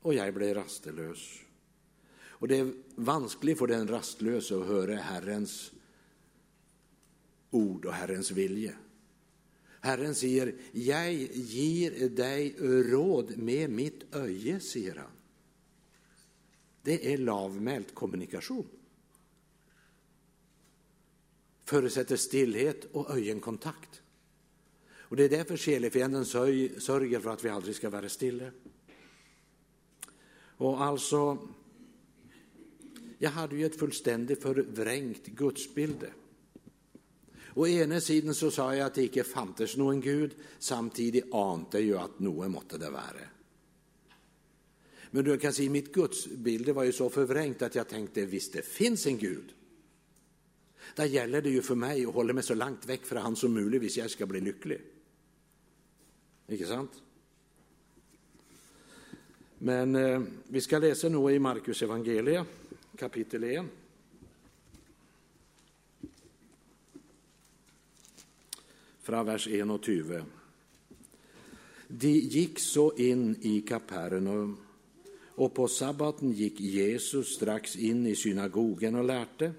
Och 0.00 0.14
jag 0.14 0.34
blev 0.34 0.54
rastlös. 0.54 1.40
Och 2.26 2.48
det 2.48 2.58
är 2.58 2.72
vanskligt 2.94 3.58
för 3.58 3.66
den 3.66 3.88
rastlöse 3.88 4.60
att 4.60 4.66
höra 4.66 4.94
Herrens 4.94 5.72
ord 7.50 7.84
och 7.84 7.92
Herrens 7.92 8.30
vilja. 8.30 8.72
Herren 9.84 10.14
säger, 10.14 10.54
jag 10.72 11.12
ger 11.32 12.08
dig 12.08 12.54
råd 12.90 13.38
med 13.38 13.70
mitt 13.70 14.14
öje, 14.14 14.60
säger 14.60 14.94
han. 14.94 15.10
Det 16.82 17.12
är 17.12 17.18
lavmält 17.18 17.94
kommunikation. 17.94 18.66
Förutsätter 21.64 22.16
stillhet 22.16 22.84
och 22.84 23.18
ögonkontakt. 23.18 24.02
Och 24.90 25.16
det 25.16 25.24
är 25.24 25.28
därför 25.28 25.56
själefienden 25.56 26.24
sörjer 26.24 27.20
för 27.20 27.30
att 27.30 27.44
vi 27.44 27.48
aldrig 27.48 27.76
ska 27.76 27.90
vara 27.90 28.08
stilla. 28.08 28.50
Och 30.56 30.82
alltså, 30.82 31.48
jag 33.18 33.30
hade 33.30 33.56
ju 33.56 33.66
ett 33.66 33.78
fullständigt 33.78 34.42
förvrängt 34.42 35.26
gudsbild. 35.26 36.06
Å 37.54 37.66
ena 37.66 38.00
sidan 38.00 38.34
så 38.34 38.50
sa 38.50 38.74
jag 38.74 38.86
att 38.86 38.94
det 38.94 39.02
inte 39.02 39.24
fanns 39.24 39.76
någon 39.76 40.00
Gud, 40.00 40.34
samtidig 40.58 41.24
ante 41.32 41.78
jag 41.78 42.02
att 42.02 42.18
något 42.18 42.50
måtte 42.50 42.78
det 42.78 42.90
vara. 42.90 43.24
Men 45.10 45.24
du 45.24 45.38
kan 45.38 45.52
säga, 45.52 45.70
mitt 45.70 45.92
gudsbild 45.92 46.68
var 46.68 46.84
ju 46.84 46.92
så 46.92 47.10
förvrängt 47.10 47.62
att 47.62 47.74
jag 47.74 47.88
tänkte, 47.88 48.26
visst 48.26 48.52
det 48.52 48.62
finns 48.62 49.06
en 49.06 49.18
Gud. 49.18 49.52
Där 50.96 51.04
gäller 51.04 51.42
det 51.42 51.50
ju 51.50 51.62
för 51.62 51.74
mig 51.74 52.06
att 52.06 52.14
hålla 52.14 52.32
mig 52.32 52.42
så 52.42 52.54
långt 52.54 52.86
väck 52.86 53.06
från 53.06 53.22
han 53.22 53.36
som 53.36 53.54
möjligt, 53.54 53.82
hvis 53.82 53.96
jag 53.96 54.10
ska 54.10 54.26
bli 54.26 54.40
lycklig. 54.40 54.80
Inte 56.46 56.66
sant? 56.66 56.92
Men 59.58 59.94
eh, 59.94 60.22
vi 60.48 60.60
ska 60.60 60.78
läsa 60.78 61.08
nu 61.08 61.30
i 61.30 61.38
Markus 61.38 61.82
evangeliet, 61.82 62.46
kapitel 62.96 63.44
1. 63.44 63.66
Från 69.04 69.26
vers 69.26 69.48
21. 69.48 70.24
De 71.88 72.08
gick 72.08 72.58
så 72.58 72.92
in 72.96 73.36
i 73.40 73.60
Kapernaum 73.60 74.56
och 75.34 75.54
på 75.54 75.68
sabbaten 75.68 76.32
gick 76.32 76.60
Jesus 76.60 77.34
strax 77.34 77.76
in 77.76 78.06
i 78.06 78.16
synagogen 78.16 78.94
och 78.94 79.04
lærte. 79.04 79.52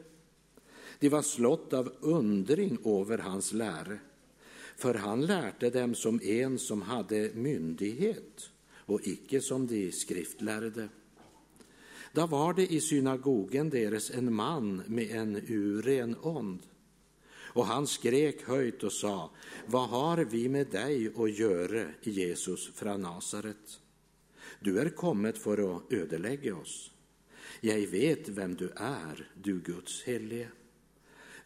De 1.00 1.10
var 1.10 1.22
slått 1.22 1.74
av 1.74 1.94
undring 2.00 2.78
över 2.86 3.18
hans 3.18 3.54
läre, 3.54 4.00
för 4.78 4.94
han 4.94 5.26
lärde 5.26 5.70
dem 5.70 5.96
som 5.96 6.22
en 6.24 6.60
som 6.60 6.82
hade 6.82 7.32
myndighet 7.34 8.50
och 8.70 9.08
icke 9.08 9.42
som 9.42 9.68
de 9.68 9.92
skriftlärde. 9.92 10.90
Då 12.14 12.28
var 12.28 12.54
det 12.54 12.74
i 12.74 12.82
synagogen 12.82 13.70
deras 13.70 14.12
en 14.12 14.34
man 14.34 14.82
med 14.88 15.12
en 15.12 15.36
uren 15.48 16.16
ond. 16.22 16.60
Och 17.56 17.66
han 17.66 17.88
skrek 17.88 18.42
höjt 18.42 18.84
och 18.84 18.92
sa, 18.92 19.32
vad 19.66 19.90
har 19.90 20.18
vi 20.18 20.50
med 20.50 20.68
dig 20.68 21.12
att 21.16 21.38
göra, 21.38 21.88
Jesus 22.02 22.70
från 22.76 23.02
Nasaret? 23.02 23.80
Du 24.60 24.80
är 24.80 24.90
kommet 24.90 25.38
för 25.38 25.76
att 25.76 25.94
ödelägga 25.94 26.56
oss. 26.56 26.92
Jag 27.62 27.88
vet 27.88 28.30
vem 28.30 28.56
du 28.56 28.70
är, 28.76 29.32
du 29.44 29.60
Guds 29.60 30.04
helige. 30.04 30.48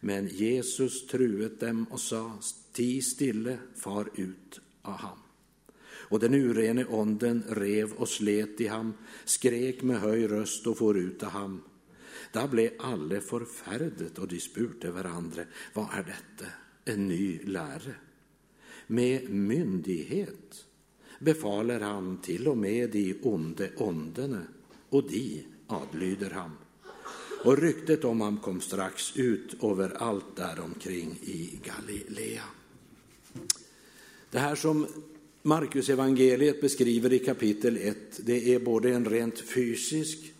Men 0.00 0.28
Jesus 0.28 1.06
truet 1.06 1.60
dem 1.60 1.86
och 1.90 2.00
sa, 2.00 2.38
ti 2.72 3.02
stille, 3.02 3.58
far 3.76 4.10
ut 4.14 4.60
av 4.82 4.94
ham. 4.94 5.18
Och 5.82 6.20
den 6.20 6.34
urene 6.34 6.84
onden 6.84 7.44
rev 7.48 7.92
och 7.92 8.08
slet 8.08 8.60
i 8.60 8.66
ham, 8.66 8.92
skrek 9.24 9.82
med 9.82 10.00
höj 10.00 10.26
röst 10.26 10.66
och 10.66 10.78
for 10.78 10.98
ut 10.98 11.22
av 11.22 11.30
ham. 11.30 11.62
Da 12.32 12.46
ble 12.46 12.70
alle 12.78 13.20
forferdet, 13.20 14.18
och 14.18 14.28
de 14.28 14.40
spurte 14.40 14.90
hverandre, 14.90 15.46
vad 15.74 15.88
är 15.92 16.02
detta? 16.02 16.50
En 16.84 17.08
ny 17.08 17.38
läre. 17.44 17.94
Med 18.86 19.30
myndighet 19.30 20.64
befaler 21.18 21.80
han 21.80 22.20
till 22.20 22.48
och 22.48 22.58
med 22.58 22.90
de 22.90 23.14
onde 23.22 23.70
åndene, 23.76 24.42
och 24.88 25.10
de 25.10 25.46
adlyder 25.66 26.30
ham. 26.30 26.56
Och 27.44 27.58
ryktet 27.58 28.04
om 28.04 28.20
ham 28.20 28.38
kom 28.38 28.60
strax 28.60 29.16
ut 29.16 29.64
överallt 29.64 30.36
däromkring 30.36 31.18
i 31.22 31.60
Galilea. 31.64 32.44
Det 34.30 34.38
här 34.38 34.54
som 34.54 34.86
Markus 35.42 35.88
evangeliet 35.88 36.60
beskriver 36.60 37.12
i 37.12 37.18
kapitel 37.18 37.76
1, 37.76 38.20
det 38.26 38.54
är 38.54 38.58
både 38.58 38.94
en 38.94 39.04
rent 39.04 39.40
fysisk 39.40 40.32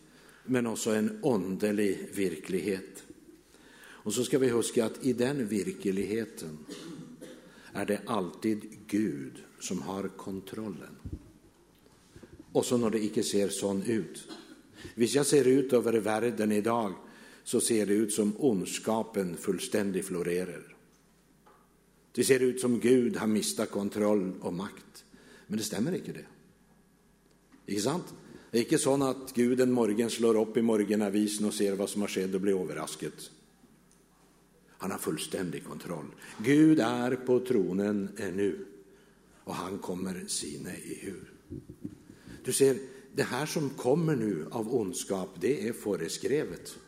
men 0.44 0.66
också 0.66 0.90
en 0.90 1.18
åndelig 1.22 2.08
verklighet. 2.14 3.04
Och 4.02 4.14
så 4.14 4.24
ska 4.24 4.38
vi 4.38 4.48
huska 4.48 4.84
att 4.84 5.06
i 5.06 5.12
den 5.12 5.48
verkligheten 5.48 6.58
är 7.72 7.86
det 7.86 8.00
alltid 8.06 8.78
Gud 8.86 9.32
som 9.60 9.82
har 9.82 10.08
kontrollen. 10.08 10.96
Och 12.52 12.64
så 12.64 12.76
när 12.76 12.90
det 12.90 12.98
inte 12.98 13.22
ser 13.22 13.48
sån 13.48 13.82
ut. 13.82 14.28
Om 14.96 15.06
jag 15.08 15.26
ser 15.26 15.44
ut 15.44 15.72
över 15.72 15.92
världen 15.92 16.52
idag 16.52 16.94
så 17.44 17.60
ser 17.60 17.86
det 17.86 17.94
ut 17.94 18.12
som 18.12 18.32
ondskapen 18.38 19.36
fullständigt 19.36 20.06
florerar. 20.06 20.76
Det 22.12 22.24
ser 22.24 22.40
ut 22.40 22.60
som 22.60 22.80
Gud 22.80 23.16
har 23.16 23.26
mistat 23.26 23.70
kontroll 23.70 24.32
och 24.40 24.52
makt. 24.52 25.04
Men 25.46 25.58
det 25.58 25.64
stämmer 25.64 25.94
inte 25.94 26.12
det. 26.12 26.26
Inte 27.66 27.82
sant? 27.82 28.14
Det 28.50 28.58
är 28.58 28.62
inte 28.62 28.78
så 28.78 29.04
att 29.04 29.34
Gud 29.34 29.60
en 29.60 29.72
morgon 29.72 30.10
slår 30.10 30.40
upp 30.40 30.56
i 30.56 30.62
morgonavisen 30.62 31.46
och 31.46 31.54
ser 31.54 31.72
vad 31.72 31.90
som 31.90 32.00
har 32.00 32.08
skett 32.08 32.34
och 32.34 32.40
blir 32.40 32.60
överraskad. 32.60 33.12
Han 34.78 34.90
har 34.90 34.98
fullständig 34.98 35.64
kontroll. 35.64 36.06
Gud 36.38 36.80
är 36.80 37.16
på 37.16 37.40
tronen 37.40 38.08
ännu 38.16 38.66
och 39.44 39.54
han 39.54 39.78
kommer 39.78 40.24
sina 40.26 40.76
i 40.76 40.98
hur. 41.02 41.32
Du 42.44 42.52
ser, 42.52 42.78
det 43.14 43.22
här 43.22 43.46
som 43.46 43.70
kommer 43.70 44.16
nu 44.16 44.46
av 44.50 44.74
ondskap, 44.74 45.28
det 45.40 45.68
är 45.68 45.72
föreskrivet. 45.72 46.78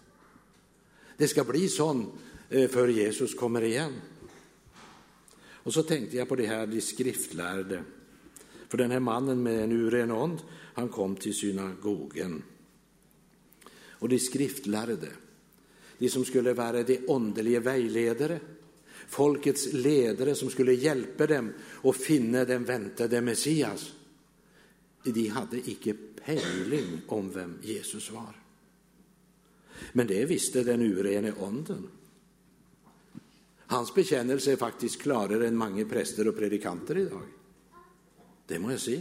Det 1.16 1.28
ska 1.28 1.44
bli 1.44 1.68
sån 1.68 2.06
eh, 2.48 2.70
för 2.70 2.88
Jesus 2.88 3.34
kommer 3.34 3.62
igen. 3.62 3.92
Och 5.40 5.74
så 5.74 5.82
tänkte 5.82 6.16
jag 6.16 6.28
på 6.28 6.36
det 6.36 6.46
här 6.46 6.66
de 6.66 6.80
skriftlärde. 6.80 7.82
För 8.68 8.78
den 8.78 8.90
här 8.90 9.00
mannen 9.00 9.42
med 9.42 9.64
en 9.64 9.72
uren 9.72 10.10
ond, 10.10 10.38
han 10.74 10.88
kom 10.88 11.16
till 11.16 11.34
synagogen. 11.34 12.42
Och 13.74 14.08
de 14.08 14.18
skriftlärde, 14.18 15.08
de 15.98 16.08
som 16.08 16.24
skulle 16.24 16.52
vara 16.52 16.82
de 16.82 16.98
åndelige 17.08 17.60
vägledare, 17.60 18.40
folkets 19.08 19.72
ledare 19.72 20.34
som 20.34 20.50
skulle 20.50 20.72
hjälpa 20.72 21.26
dem 21.26 21.52
att 21.82 21.96
finna 21.96 22.44
den 22.44 22.64
väntade 22.64 23.20
Messias, 23.20 23.92
de 25.04 25.28
hade 25.28 25.70
icke 25.70 25.94
pejling 26.24 27.00
om 27.06 27.30
vem 27.30 27.58
Jesus 27.62 28.10
var. 28.10 28.36
Men 29.92 30.06
det 30.06 30.24
visste 30.24 30.62
den 30.62 30.82
urene 30.82 31.32
onden. 31.32 31.88
Hans 33.58 33.94
bekännelse 33.94 34.52
är 34.52 34.56
faktiskt 34.56 35.02
klarare 35.02 35.48
än 35.48 35.56
många 35.56 35.84
präster 35.84 36.28
och 36.28 36.36
predikanter 36.36 36.98
idag. 36.98 37.22
Det 38.46 38.58
må 38.58 38.70
jag 38.70 38.80
säga. 38.80 39.00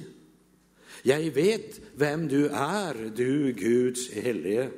Jag 1.02 1.32
vet 1.32 1.82
vem 1.96 2.28
du 2.28 2.48
är, 2.48 3.12
du 3.16 3.54
Guds 3.54 4.12
helige. 4.12 4.70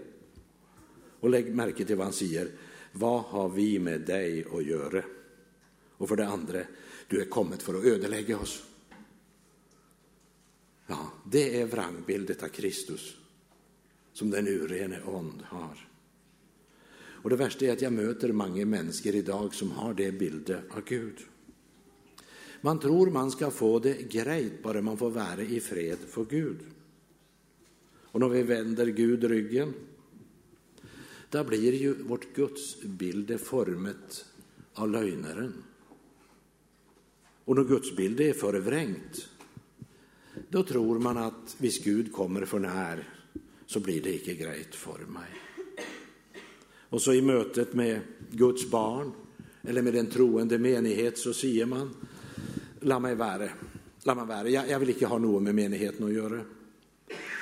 Och 1.20 1.30
lägg 1.30 1.56
märke 1.56 1.86
till 1.86 1.96
vad 1.96 2.06
han 2.06 2.14
säger. 2.14 2.52
Vad 2.92 3.22
har 3.22 3.50
vi 3.50 3.80
med 3.80 4.02
dig 4.02 4.46
att 4.54 4.66
göra? 4.66 5.04
Och 5.98 6.10
för 6.10 6.16
det 6.16 6.28
andra, 6.28 6.60
du 7.08 7.22
är 7.22 7.26
kommet 7.26 7.62
för 7.62 7.74
att 7.74 7.86
ödelägga 7.86 8.38
oss. 8.38 8.64
Ja, 10.88 11.12
det 11.32 11.62
är 11.62 11.66
vrangbildet 11.66 12.44
av 12.44 12.48
Kristus 12.48 13.18
som 14.14 14.30
den 14.30 14.48
urene 14.48 15.02
ond 15.06 15.42
har. 15.46 15.90
Och 16.96 17.30
det 17.30 17.36
värsta 17.36 17.66
är 17.66 17.74
att 17.74 17.82
jag 17.82 17.94
möter 17.94 18.32
många 18.32 18.66
människor 18.66 19.16
idag 19.16 19.56
som 19.56 19.72
har 19.72 19.94
det 19.94 20.12
bilden 20.12 20.62
av 20.70 20.84
Gud. 20.86 21.18
Man 22.66 22.80
tror 22.80 23.12
man 23.12 23.32
ska 23.32 23.52
få 23.52 23.80
det 23.80 24.10
grejt 24.12 24.64
bara 24.64 24.82
man 24.82 24.98
får 24.98 25.10
vara 25.10 25.42
i 25.42 25.60
fred 25.60 25.98
för 26.10 26.26
Gud. 26.26 26.58
Och 28.02 28.20
när 28.20 28.30
vi 28.30 28.44
vänder 28.44 28.86
Gud 28.86 29.24
ryggen, 29.24 29.74
då 31.30 31.44
blir 31.44 31.74
ju 31.74 31.94
vårt 31.94 32.36
gudsbilde 32.36 33.38
formet 33.38 34.26
av 34.74 34.90
lögnaren. 34.90 35.54
Och 37.46 37.56
när 37.56 37.64
gudsbildet 37.64 38.36
är 38.36 38.40
förvrängt, 38.40 39.30
då 40.50 40.64
tror 40.64 41.00
man 41.00 41.18
att 41.18 41.56
hvis 41.58 41.84
Gud 41.84 42.14
kommer 42.14 42.46
för 42.46 42.60
när 42.60 43.10
så 43.66 43.80
blir 43.80 44.02
det 44.02 44.14
inte 44.14 44.34
grejt 44.34 44.76
för 44.76 45.00
mig. 45.00 45.30
Och 46.90 47.02
så 47.02 47.14
i 47.14 47.22
mötet 47.22 47.74
med 47.74 48.00
Guds 48.32 48.72
barn 48.72 49.12
eller 49.62 49.82
med 49.82 49.94
den 49.94 50.08
troende 50.08 50.58
menighet 50.60 51.18
så 51.18 51.34
säger 51.34 51.66
man, 51.66 51.96
la 52.84 53.00
mig 53.00 53.16
vara, 53.16 53.50
la 54.04 54.16
meg 54.16 54.28
være. 54.28 54.52
Jag, 54.52 54.70
jeg 54.70 54.80
vill 54.80 54.90
inte 54.90 55.06
ha 55.06 55.18
något 55.18 55.44
med 55.44 55.56
menigheten 55.56 56.06
att 56.06 56.14
göra. 56.14 56.46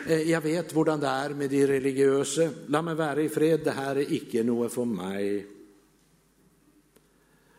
Jeg 0.07 0.27
jag 0.27 0.41
vet 0.41 0.75
hur 0.75 0.85
det 0.85 1.07
är 1.07 1.29
med 1.29 1.49
de 1.49 1.67
religiösa, 1.67 2.49
la 2.67 2.81
mig 2.81 2.95
vara 2.95 3.21
i 3.21 3.29
fred, 3.29 3.59
det 3.63 3.71
här 3.71 3.95
är 3.95 4.11
ikke 4.11 4.43
något 4.43 4.73
för 4.73 4.85
mig. 4.85 5.45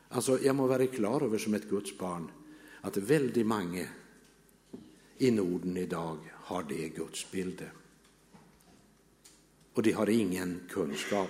Altså, 0.08 0.38
jag 0.42 0.56
må 0.56 0.66
vara 0.66 0.86
klar 0.86 1.22
över 1.24 1.38
som 1.38 1.54
ett 1.54 1.68
Guds 1.70 1.98
barn 1.98 2.30
att 2.80 2.96
väldigt 2.96 3.46
många 3.46 3.86
i 5.18 5.30
Norden 5.30 5.76
i 5.76 5.86
dag 5.86 6.18
har 6.32 6.62
det 6.68 6.88
gudsbildet. 6.88 7.68
Och 9.74 9.82
de 9.82 9.92
har 9.92 10.10
ingen 10.10 10.60
kunskap. 10.68 11.28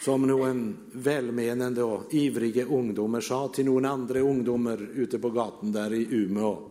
Som 0.00 0.22
någon 0.22 0.76
välmenande 0.92 1.82
och 1.82 2.14
ivrige 2.14 2.64
ungdomar 2.64 3.20
sa 3.20 3.48
till 3.48 3.64
någon 3.64 3.84
andra 3.84 4.20
ungdomar 4.20 4.90
ute 4.94 5.18
på 5.18 5.30
gatan 5.30 5.72
där 5.72 5.92
i 5.92 6.06
Umeå. 6.10 6.70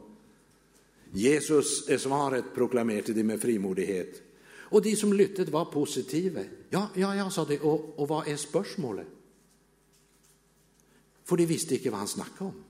Jesus 1.12 1.90
är 1.90 1.98
svaret, 1.98 2.46
proklamerade 2.56 3.14
de 3.14 3.24
med 3.24 3.42
frimodighet. 3.42 4.22
Och 4.48 4.82
de 4.82 4.96
som 4.96 5.14
lyttade 5.14 5.52
var 5.52 5.66
positiva. 5.66 6.42
Ja, 6.70 6.90
ja, 6.94 7.16
ja, 7.16 7.30
sa 7.30 7.46
de. 7.46 7.58
och, 7.58 8.00
och 8.00 8.08
vad 8.08 8.28
är 8.28 8.36
spörsmålet? 8.36 9.08
För 11.24 11.38
de 11.38 11.46
visste 11.46 11.76
inte 11.76 11.90
vad 11.90 12.00
han 12.00 12.08
snackade 12.08 12.50
om. 12.50 12.64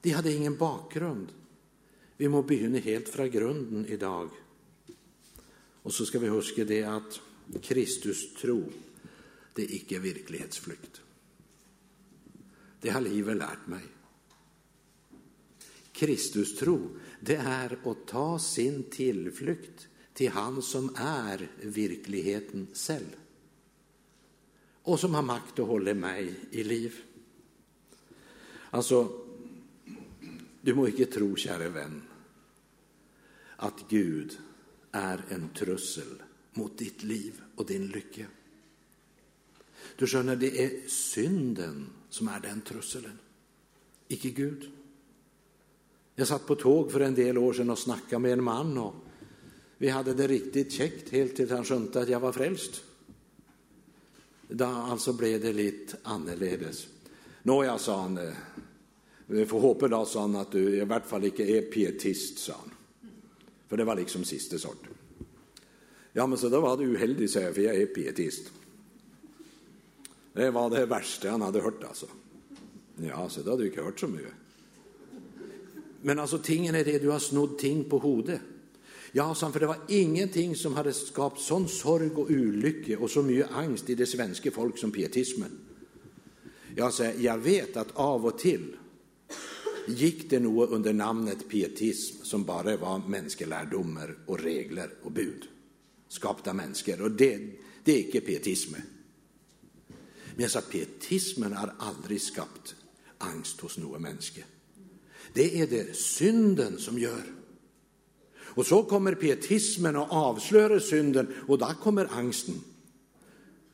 De 0.00 0.10
hade 0.10 0.32
ingen 0.32 0.56
bakgrund. 0.56 1.28
Vi 2.16 2.28
må 2.28 2.42
begynne 2.42 2.78
helt 2.78 3.08
från 3.08 3.30
grunden 3.30 3.86
idag. 3.86 4.30
Och 5.82 5.92
så 5.92 6.04
ska 6.06 6.18
vi 6.18 6.28
huska 6.28 6.64
det 6.64 6.84
att 6.84 7.20
Kristus 7.62 8.34
tro, 8.34 8.72
det 9.54 9.62
är 9.62 9.74
icke 9.74 9.98
verklighetsflykt. 9.98 11.00
Det 12.80 12.90
har 12.90 13.00
livet 13.00 13.36
lärt 13.36 13.66
mig. 13.66 13.82
Kristus 15.92 16.56
tro, 16.56 16.88
det 17.20 17.36
är 17.36 17.78
att 17.84 18.06
ta 18.06 18.38
sin 18.38 18.82
tillflykt 18.82 19.88
till 20.12 20.30
han 20.30 20.62
som 20.62 20.94
är 20.96 21.50
verkligheten 21.62 22.66
själv 22.74 23.16
och 24.82 25.00
som 25.00 25.14
har 25.14 25.22
makt 25.22 25.58
att 25.58 25.66
hålla 25.66 25.94
mig 25.94 26.34
i 26.50 26.64
liv. 26.64 26.94
Alltså, 28.70 29.26
du 30.60 30.74
må 30.74 30.86
inte 30.86 31.06
tro, 31.06 31.36
käre 31.36 31.68
vän, 31.68 32.02
att 33.56 33.84
Gud 33.88 34.38
är 34.92 35.24
en 35.28 35.48
trussel 35.48 36.22
mot 36.60 36.78
ditt 36.78 37.02
liv 37.02 37.40
och 37.56 37.66
din 37.66 37.86
lycka. 37.86 38.26
Du 39.96 40.06
skönner, 40.06 40.36
det 40.36 40.64
är 40.64 40.88
synden 40.88 41.86
som 42.10 42.28
är 42.28 42.40
den 42.40 42.60
trusseln, 42.60 43.18
icke 44.08 44.30
Gud. 44.30 44.70
Jag 46.14 46.28
satt 46.28 46.46
på 46.46 46.54
tåg 46.54 46.92
för 46.92 47.00
en 47.00 47.14
del 47.14 47.38
år 47.38 47.52
sedan 47.52 47.70
och 47.70 47.78
snackade 47.78 48.18
med 48.18 48.32
en 48.32 48.44
man 48.44 48.78
och 48.78 48.94
vi 49.78 49.88
hade 49.88 50.14
det 50.14 50.26
riktigt 50.26 50.72
käckt 50.72 51.08
helt 51.08 51.36
tills 51.36 51.50
han 51.50 51.64
skönte 51.64 52.00
att 52.00 52.08
jag 52.08 52.20
var 52.20 52.32
frälst. 52.32 52.82
Då 54.48 54.64
alltså 54.64 55.12
blev 55.12 55.40
det 55.40 55.52
lite 55.52 55.96
annorledes. 56.02 56.86
Nåja, 57.42 57.78
sa 57.78 58.02
han, 58.02 58.18
eh, 58.18 58.32
vi 59.26 59.46
får 59.46 59.60
hoppas 59.60 59.90
då, 59.90 60.04
sa 60.04 60.20
han, 60.20 60.36
att 60.36 60.52
du 60.52 60.76
i 60.76 60.84
vart 60.84 61.06
fall 61.06 61.24
inte 61.24 61.42
är 61.42 61.62
pietist, 61.62 62.38
sa 62.38 62.52
han. 62.52 62.70
För 63.68 63.76
det 63.76 63.84
var 63.84 63.96
liksom 63.96 64.24
sista 64.24 64.58
sorten. 64.58 64.94
Ja, 66.20 66.26
men 66.26 66.38
så 66.38 66.48
då 66.48 66.60
var 66.60 66.76
det 66.76 66.84
uheldigt, 66.84 67.32
sa 67.32 67.40
jag, 67.40 67.54
för 67.54 67.62
jag 67.62 67.76
är 67.76 67.86
pietist. 67.86 68.50
Det 70.32 70.50
var 70.50 70.70
det 70.70 70.86
värsta 70.86 71.30
han 71.30 71.42
hade 71.42 71.60
hört 71.60 71.84
alltså. 71.84 72.06
Ja, 72.96 73.28
så 73.28 73.42
då 73.42 73.50
hade 73.50 73.62
du 73.62 73.68
inte 73.68 73.82
hört 73.82 74.00
så 74.00 74.08
mycket. 74.08 74.32
Men 76.02 76.18
alltså 76.18 76.38
tingen 76.38 76.74
är 76.74 76.84
det, 76.84 76.98
du 76.98 77.08
har 77.08 77.18
snodd 77.18 77.58
ting 77.58 77.84
på 77.84 77.98
hodet. 77.98 78.40
Ja, 79.12 79.34
sa 79.34 79.52
för 79.52 79.60
det 79.60 79.66
var 79.66 79.76
ingenting 79.88 80.56
som 80.56 80.74
hade 80.74 80.92
skapat 80.92 81.40
sån 81.40 81.68
sorg 81.68 82.10
och 82.10 82.30
olycka 82.30 82.98
och 82.98 83.10
så 83.10 83.22
mycket 83.22 83.50
angst 83.52 83.90
i 83.90 83.94
det 83.94 84.06
svenska 84.06 84.50
folk 84.50 84.78
som 84.78 84.92
pietismen. 84.92 85.58
Jag 86.76 86.92
säger, 86.92 87.20
jag 87.20 87.38
vet 87.38 87.76
att 87.76 87.96
av 87.96 88.26
och 88.26 88.38
till 88.38 88.76
gick 89.88 90.30
det 90.30 90.40
nog 90.40 90.70
under 90.70 90.92
namnet 90.92 91.48
pietism 91.48 92.24
som 92.24 92.44
bara 92.44 92.76
var 92.76 92.98
mänskliga 93.08 93.48
lärdomar 93.48 94.18
och 94.26 94.40
regler 94.40 94.90
och 95.02 95.12
bud 95.12 95.48
skapta 96.10 96.52
människor 96.52 97.02
och 97.02 97.10
det, 97.10 97.40
det 97.84 97.92
är 97.92 98.06
inte 98.06 98.20
pietism. 98.20 98.74
Men 100.34 100.42
jag 100.42 100.50
sa 100.50 100.60
pietismen 100.60 101.52
har 101.52 101.74
aldrig 101.78 102.22
skapat 102.22 102.74
angst 103.18 103.60
hos 103.60 103.78
någon 103.78 104.02
människa. 104.02 104.42
Det 105.32 105.60
är 105.60 105.66
det 105.66 105.96
synden 105.96 106.78
som 106.78 106.98
gör. 106.98 107.22
Och 108.36 108.66
så 108.66 108.82
kommer 108.82 109.14
pietismen 109.14 109.96
och 109.96 110.12
avslöjar 110.12 110.78
synden 110.78 111.34
och 111.48 111.58
då 111.58 111.66
kommer 111.66 112.06
angsten. 112.12 112.60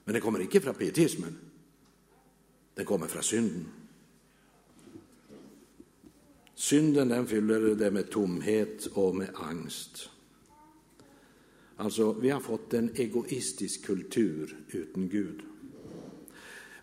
Men 0.04 0.12
den 0.12 0.22
kommer 0.22 0.40
inte 0.40 0.60
från 0.60 0.74
pietismen. 0.74 1.38
Den 2.74 2.84
kommer 2.84 3.06
från 3.06 3.22
synden. 3.22 3.66
Synden 6.54 7.08
den 7.08 7.26
fyller 7.26 7.60
det 7.60 7.90
med 7.90 8.10
tomhet 8.10 8.86
och 8.86 9.16
med 9.16 9.28
angst. 9.34 10.08
Alltså, 11.76 12.12
vi 12.12 12.30
har 12.30 12.40
fått 12.40 12.74
en 12.74 12.90
egoistisk 12.94 13.84
kultur 13.84 14.56
utan 14.68 15.08
Gud. 15.08 15.42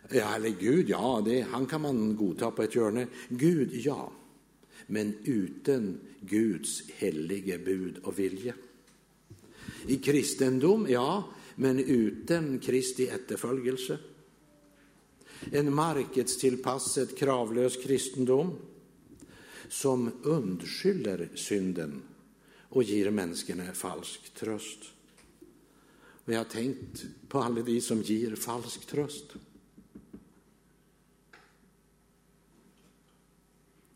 Ja, 0.10 0.36
eller 0.36 0.49
Gud, 0.49 0.89
ja, 0.89 1.21
det, 1.25 1.41
han 1.41 1.65
kan 1.65 1.82
man 1.82 2.15
godta 2.15 2.51
på 2.51 2.63
ett 2.63 2.75
hörne. 2.75 3.08
Gud, 3.29 3.69
ja, 3.73 4.12
men 4.88 5.13
utan 5.23 5.99
Guds 6.19 6.84
helige 6.89 7.58
bud 7.58 7.97
och 8.03 8.19
vilja. 8.19 8.53
I 9.88 9.95
kristendom, 9.95 10.88
ja, 10.89 11.23
men 11.56 11.79
utan 11.79 12.60
Kristi 12.60 13.08
efterföljelse. 13.08 13.97
En 15.51 15.73
marknadstillpassad, 15.73 17.17
kravlös 17.17 17.84
kristendom 17.84 18.56
som 19.69 20.12
undskyller 20.23 21.29
synden 21.36 22.01
och 22.73 22.83
ger 22.83 23.12
människorna 23.12 23.73
falsk 23.73 24.33
tröst. 24.33 24.79
Och 26.25 26.33
jag 26.33 26.38
har 26.38 26.45
tänkt 26.45 27.05
på 27.27 27.39
alla 27.39 27.62
de 27.62 27.81
som 27.81 28.01
ger 28.01 28.36
falsk 28.36 28.86
tröst. 28.86 29.25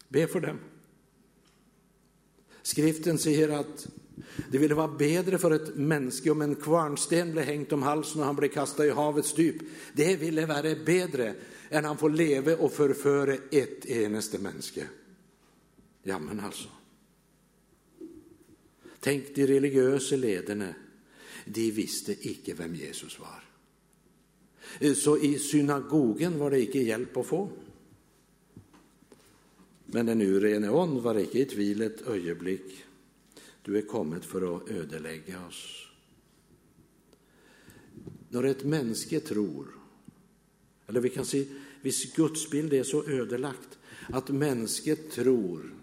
Be 0.07 0.27
för 0.27 0.39
dem. 0.39 0.59
Skriften 2.61 3.17
säger 3.17 3.49
att 3.49 3.87
det 4.51 4.57
ville 4.57 4.75
vara 4.75 4.87
bättre 4.87 5.37
för 5.37 5.51
ett 5.51 5.75
människa 5.75 6.31
om 6.31 6.41
en 6.41 6.55
kvarnsten 6.55 7.31
blev 7.31 7.45
hängt 7.45 7.71
om 7.71 7.83
halsen 7.83 8.21
och 8.21 8.27
han 8.27 8.35
blev 8.35 8.49
kastad 8.49 8.85
i 8.85 8.89
havets 8.89 9.33
dyp. 9.33 9.55
Det 9.93 10.15
ville 10.15 10.45
vara 10.45 10.75
bättre 10.85 11.35
än 11.69 11.85
han 11.85 11.97
får 11.97 12.09
leva 12.09 12.55
och 12.55 12.73
förföra 12.73 13.33
ett 13.51 13.85
enaste 13.85 14.39
människa. 14.39 14.83
Ja, 16.03 16.19
men 16.19 16.39
alltså. 16.39 16.69
Tänk 19.07 19.35
de 19.35 19.47
religiösa 19.47 20.15
ledarna, 20.15 20.73
de 21.45 21.71
visste 21.71 22.27
icke 22.29 22.53
vem 22.53 22.75
Jesus 22.75 23.19
var. 23.19 23.43
Så 24.95 25.17
i 25.17 25.39
synagogen 25.39 26.39
var 26.39 26.51
det 26.51 26.59
icke 26.59 26.79
hjälp 26.79 27.17
att 27.17 27.25
få. 27.25 27.49
Men 29.85 30.05
den 30.05 30.21
urene 30.21 30.69
ånd 30.69 31.01
var 31.01 31.17
icke 31.19 31.39
i 31.39 31.45
tvil 31.45 31.81
ett 31.81 32.01
ögonblick. 32.01 32.83
Du 33.61 33.77
är 33.77 33.81
kommet 33.81 34.25
för 34.25 34.55
att 34.55 34.69
ödelägga 34.69 35.45
oss. 35.47 35.87
När 38.29 38.43
ett 38.43 38.63
mänske 38.63 39.19
tror, 39.19 39.67
eller 40.87 40.99
vi 40.99 41.09
kan 41.09 41.25
se, 41.25 41.45
viss 41.81 42.15
gudsbild 42.15 42.73
är 42.73 42.83
så 42.83 43.09
ödelagt 43.09 43.77
att 44.09 44.29
mänsket 44.29 45.11
tror 45.11 45.76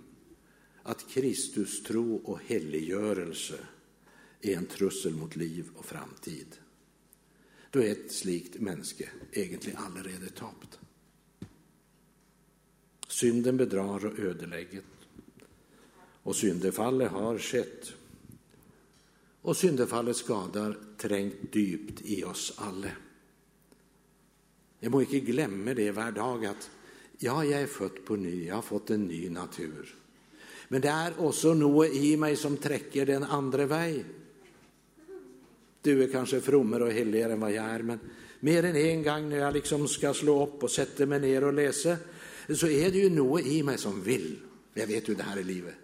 att 0.85 1.09
Kristus 1.09 1.83
tro 1.83 2.17
och 2.17 2.41
helliggörelse 2.47 3.59
är 4.41 4.57
en 4.57 4.67
trussel 4.67 5.15
mot 5.15 5.37
liv 5.37 5.69
och 5.75 5.85
framtid. 5.85 6.47
Då 7.71 7.83
är 7.83 7.93
ett 7.93 8.13
slikt 8.13 8.61
mänske 8.61 9.09
egentligen 9.33 9.79
allerede 9.79 10.29
tapt. 10.29 10.79
Synden 13.09 13.57
bedrar 13.57 14.07
och 14.07 14.19
ödelägger. 14.19 14.83
Och 16.23 16.37
syndefallet 16.37 17.11
har 17.11 17.39
skett. 17.39 17.93
Och 19.41 19.57
syndefallet 19.57 20.17
skadar 20.17 20.79
trängt 20.97 21.53
dypt 21.53 22.01
i 22.05 22.25
oss 22.25 22.55
alla. 22.57 22.91
Jag 24.79 24.93
må 24.93 25.01
inte 25.01 25.21
glömma 25.21 25.75
det 25.75 25.91
varje 25.91 26.11
dag 26.11 26.47
att 26.47 26.71
ja, 27.19 27.45
jag 27.45 27.63
är 27.63 27.67
född 27.67 28.05
på 28.05 28.17
ny, 28.17 28.47
jag 28.47 28.55
har 28.55 28.63
fått 28.63 28.91
en 28.91 29.05
ny 29.05 29.31
natur. 29.31 30.04
Men 30.75 30.83
det 30.83 30.91
er 30.91 31.19
også 31.23 31.53
noe 31.55 31.85
i 31.95 32.17
meg 32.19 32.35
som 32.35 32.57
trekker 32.59 33.07
den 33.07 33.23
andre 33.23 33.65
vei. 33.71 33.91
Du 35.79 35.93
er 35.95 36.11
kanskje 36.11 36.41
frommere 36.43 36.89
og 36.89 36.97
helligere 36.97 37.37
enn 37.37 37.45
hva 37.45 37.53
jeg 37.55 37.63
er, 37.63 37.85
men 37.87 38.01
mer 38.43 38.67
enn 38.67 38.81
én 38.81 38.89
en 38.97 39.05
gang 39.07 39.29
når 39.29 39.39
jeg 39.39 39.57
liksom 39.61 39.87
skal 39.87 40.19
slå 40.19 40.35
opp 40.49 40.67
og 40.67 40.75
sette 40.75 41.07
meg 41.07 41.23
ned 41.23 41.47
og 41.47 41.55
lese, 41.55 41.95
så 42.51 42.67
er 42.67 42.91
det 42.91 43.05
jo 43.05 43.15
noe 43.15 43.45
i 43.47 43.61
meg 43.63 43.79
som 43.79 44.03
vil. 44.03 44.27
Jeg 44.75 44.91
vet 44.91 45.13
jo 45.13 45.15
det 45.15 45.31
her 45.31 45.45
i 45.45 45.47
livet. 45.47 45.79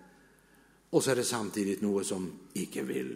Og 0.90 0.98
så 0.98 1.14
er 1.14 1.22
det 1.22 1.28
samtidig 1.30 1.78
noe 1.86 2.02
som 2.02 2.26
ikke 2.58 2.82
vil. 2.90 3.14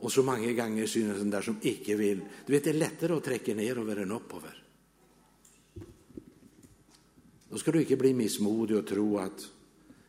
Og 0.00 0.08
så 0.08 0.24
mange 0.24 0.56
ganger 0.56 0.88
synes 0.88 1.20
den 1.20 1.36
der 1.36 1.44
som 1.44 1.60
ikke 1.60 2.00
vil 2.00 2.24
Du 2.46 2.54
vet, 2.54 2.64
Det 2.64 2.72
er 2.72 2.80
lettere 2.80 3.20
å 3.20 3.20
trekke 3.20 3.52
nedover 3.52 4.00
enn 4.00 4.16
oppover. 4.16 4.62
Då 7.56 7.60
ska 7.60 7.72
du 7.72 7.80
inte 7.80 7.96
bli 7.96 8.14
missmodig 8.14 8.76
och 8.76 8.86
tro 8.86 9.18
att 9.18 9.50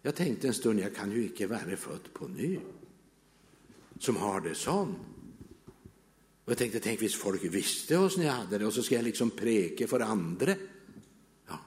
jag 0.02 0.16
tänkte 0.16 0.48
en 0.48 0.54
stund 0.54 0.80
jag 0.80 0.96
kan 0.96 1.12
ju 1.12 1.24
inte 1.24 1.48
vara 1.48 1.78
född 1.78 2.14
på 2.14 2.28
ny, 2.28 2.60
som 4.00 4.16
har 4.16 4.42
det 4.42 4.56
sån. 4.56 4.96
Och 6.46 6.52
jag 6.52 6.58
tänkte, 6.58 6.80
tänk 6.80 7.02
visst 7.02 7.16
folk 7.16 7.44
visste 7.44 7.98
oss 7.98 8.18
när 8.18 8.26
jag 8.26 8.34
hade 8.34 8.58
det, 8.58 8.66
och 8.66 8.74
så 8.74 8.84
ska 8.84 8.96
jag 8.96 9.04
liksom 9.04 9.30
preke 9.30 9.88
för 9.88 10.00
andra. 10.00 10.56
Ja. 11.48 11.60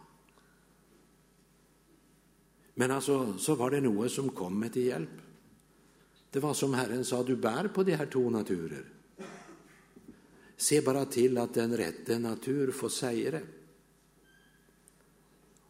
Men 2.74 2.90
alltså, 2.90 3.38
så 3.38 3.54
var 3.54 3.70
det 3.70 3.80
noe 3.80 4.08
som 4.08 4.28
kom 4.28 4.60
med 4.60 4.72
till 4.72 4.86
hjälp. 4.86 5.16
Det 6.30 6.40
var 6.40 6.54
som 6.54 6.74
Herren 6.74 7.04
sa, 7.04 7.22
du 7.22 7.36
bär 7.36 7.68
på 7.68 7.82
de 7.82 7.94
här 7.94 8.06
två 8.06 8.30
naturer. 8.30 8.84
Se 10.56 10.80
bara 10.80 11.04
till 11.04 11.38
att 11.38 11.54
den 11.54 11.76
rätte 11.76 12.18
natur 12.18 12.70
får 12.70 12.88
säga 12.88 13.30
det. 13.30 13.42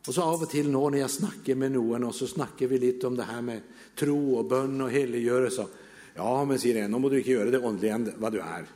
Og 0.06 0.14
så 0.14 0.24
Av 0.24 0.42
og 0.42 0.48
til 0.48 0.70
nå 0.72 0.80
når 0.80 1.02
jeg 1.02 1.16
snakker 1.18 1.58
med 1.60 1.74
noen, 1.74 2.06
og 2.08 2.14
så 2.16 2.28
snakker 2.30 2.70
vi 2.70 2.80
litt 2.80 3.04
om 3.04 3.16
det 3.18 3.28
her 3.28 3.42
med 3.44 3.78
tro 3.98 4.16
og 4.40 4.48
bønn 4.48 4.80
og 4.80 4.92
helliggjørelse. 4.92 5.66
Ja, 6.16 6.30
men 6.44 6.60
sier 6.60 6.80
jeg, 6.80 6.90
nå 6.90 6.98
må 6.98 7.10
du 7.10 7.18
ikke 7.18 7.36
gjøre 7.36 7.52
det 7.52 7.60
åndelige 7.60 7.96
enn 7.98 8.06
hva 8.20 8.30
du 8.32 8.38
er. 8.40 8.68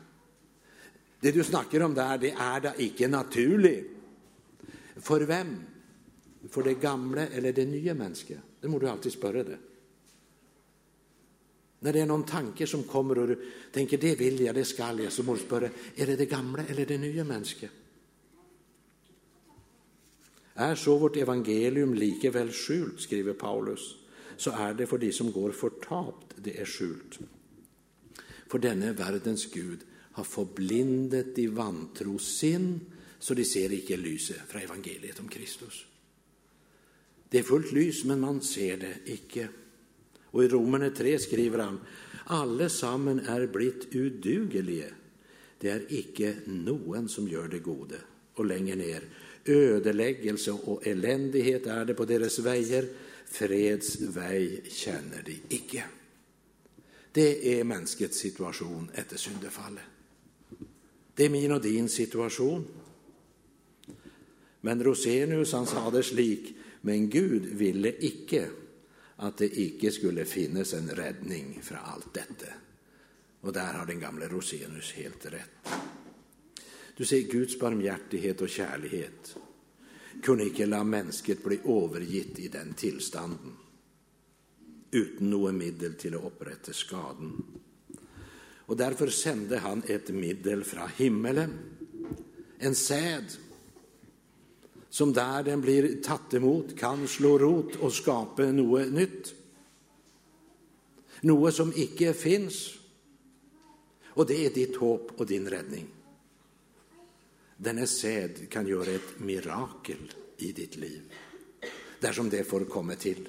Det 1.24 1.32
du 1.32 1.40
snakker 1.44 1.82
om 1.86 1.94
der, 1.96 2.18
det 2.20 2.34
er 2.36 2.66
da 2.66 2.74
ikke 2.84 3.08
naturlig. 3.08 3.78
For 5.00 5.24
hvem? 5.24 5.54
For 6.52 6.66
det 6.66 6.76
gamle 6.82 7.30
eller 7.32 7.56
det 7.56 7.64
nye 7.70 7.94
mennesket? 7.96 8.60
Det 8.60 8.68
må 8.68 8.78
du 8.78 8.88
alltid 8.88 9.12
spørre 9.12 9.44
det. 9.48 9.58
När 11.84 11.92
det 11.92 12.00
är 12.00 12.06
någon 12.06 12.22
tanke 12.22 12.66
som 12.66 12.82
kommer 12.82 13.18
och 13.18 13.28
du 13.28 13.50
tänker 13.72 13.98
det 13.98 14.14
vill 14.14 14.40
jag, 14.40 14.54
det 14.54 14.64
skall 14.64 15.00
jag, 15.00 15.12
så 15.12 15.22
må 15.22 15.34
du 15.34 15.40
spørre 15.40 15.70
är 15.96 16.06
det 16.06 16.16
det 16.16 16.26
gamla 16.26 16.64
eller 16.64 16.86
det 16.86 16.98
nya 16.98 17.24
mennesket. 17.24 17.70
Är 20.54 20.74
så 20.74 20.98
vårt 20.98 21.16
evangelium 21.16 21.94
likevel 21.94 22.52
skjult, 22.52 23.00
skriver 23.00 23.32
Paulus, 23.32 23.96
så 24.36 24.50
är 24.50 24.74
det 24.74 24.86
för 24.86 24.98
de 24.98 25.12
som 25.12 25.32
går 25.32 25.50
fortapt 25.50 26.34
det 26.36 26.60
är 26.60 26.64
skjult. 26.64 27.18
For 28.46 28.58
denne 28.58 28.92
verdens 28.92 29.46
Gud 29.50 29.82
har 30.12 30.24
forblindet 30.24 31.34
de 31.34 31.48
vantro 31.48 32.18
sinn, 32.18 32.80
så 33.18 33.34
de 33.34 33.44
ser 33.44 33.72
ikke 33.74 33.96
lyset 33.98 34.46
fra 34.46 34.62
evangeliet 34.62 35.18
om 35.20 35.28
Kristus. 35.28 35.86
Det 37.28 37.40
er 37.40 37.48
fullt 37.48 37.72
lys, 37.74 38.04
men 38.04 38.20
man 38.22 38.38
ser 38.44 38.76
det 38.78 38.92
ikke. 39.10 39.48
Og 40.34 40.44
i 40.44 40.48
Romerne 40.52 40.92
3 40.94 41.16
skriver 41.18 41.64
han 41.64 41.80
alle 42.30 42.68
sammen 42.70 43.24
er 43.26 43.48
blitt 43.50 43.88
udugelige. 43.94 44.92
Det 45.58 45.70
er 45.72 45.86
ikke 45.90 46.30
noen 46.46 47.08
som 47.10 47.26
gjør 47.26 47.50
det 47.56 47.62
gode. 47.64 47.98
Og 48.38 48.46
lenger 48.46 48.78
ned 48.78 49.08
Ödeläggelse 49.44 50.52
och 50.52 50.86
eländighet 50.86 51.66
är 51.66 51.84
det 51.84 51.94
på 51.94 52.04
deras 52.04 52.38
vägar, 52.38 52.84
Freds 53.26 54.00
väg 54.00 54.62
känner 54.66 55.22
de 55.24 55.40
icke. 55.48 55.84
Det 57.12 57.60
är 57.60 57.64
mänskets 57.64 58.18
situation 58.18 58.90
efter 58.94 59.16
syndefallet. 59.16 59.82
Det 61.14 61.24
är 61.24 61.30
min 61.30 61.52
och 61.52 61.62
din 61.62 61.88
situation. 61.88 62.66
Men 64.60 64.84
Rosenius 64.84 65.52
han 65.52 65.66
sa 65.66 65.90
det 65.90 66.02
slik, 66.02 66.56
men 66.80 67.10
Gud 67.10 67.44
ville 67.44 67.94
icke 67.98 68.48
att 69.16 69.38
det 69.38 69.60
icke 69.60 69.90
skulle 69.90 70.24
finnas 70.24 70.74
en 70.74 70.88
räddning 70.88 71.58
för 71.62 71.74
allt 71.74 72.14
detta. 72.14 72.52
Och 73.40 73.52
där 73.52 73.72
har 73.74 73.86
den 73.86 74.00
gamle 74.00 74.28
Rosenius 74.28 74.92
helt 74.92 75.26
rätt. 75.26 75.68
Du 76.94 77.04
ser, 77.04 77.26
Guds 77.30 77.58
barmhjertighet 77.58 78.42
og 78.44 78.50
kjærlighet 78.54 79.34
kunne 80.24 80.46
ikke 80.46 80.68
la 80.70 80.80
mennesket 80.86 81.42
bli 81.42 81.58
overgitt 81.68 82.38
i 82.40 82.48
den 82.52 82.72
tilstanden 82.78 83.60
uten 84.94 85.26
noe 85.26 85.50
middel 85.52 85.96
til 85.98 86.14
å 86.14 86.22
opprette 86.28 86.72
skaden. 86.76 87.32
Og 88.70 88.76
Derfor 88.78 89.10
sendte 89.12 89.58
han 89.60 89.82
et 89.90 90.12
middel 90.14 90.62
fra 90.64 90.86
himmelen, 90.98 91.56
en 92.62 92.76
sæd 92.78 93.34
som 94.94 95.10
der 95.12 95.42
den 95.42 95.60
blir 95.60 95.88
tatt 96.06 96.36
imot, 96.38 96.76
kan 96.78 97.02
slå 97.10 97.34
rot 97.42 97.74
og 97.82 97.90
skape 97.92 98.46
noe 98.54 98.84
nytt. 98.94 99.32
Noe 101.26 101.50
som 101.52 101.72
ikke 101.74 102.12
fins. 102.14 102.60
Og 104.14 104.28
det 104.30 104.38
er 104.44 104.54
ditt 104.54 104.78
håp 104.78 105.16
og 105.18 105.26
din 105.26 105.50
redning. 105.50 105.88
Denne 107.56 107.86
sæd 107.86 108.46
kan 108.50 108.66
gjøre 108.66 108.96
et 108.98 109.20
mirakel 109.22 110.10
i 110.42 110.50
ditt 110.52 110.76
liv, 110.76 111.02
dersom 112.02 112.30
det 112.30 112.46
får 112.46 112.66
komme 112.70 112.96
til. 112.98 113.28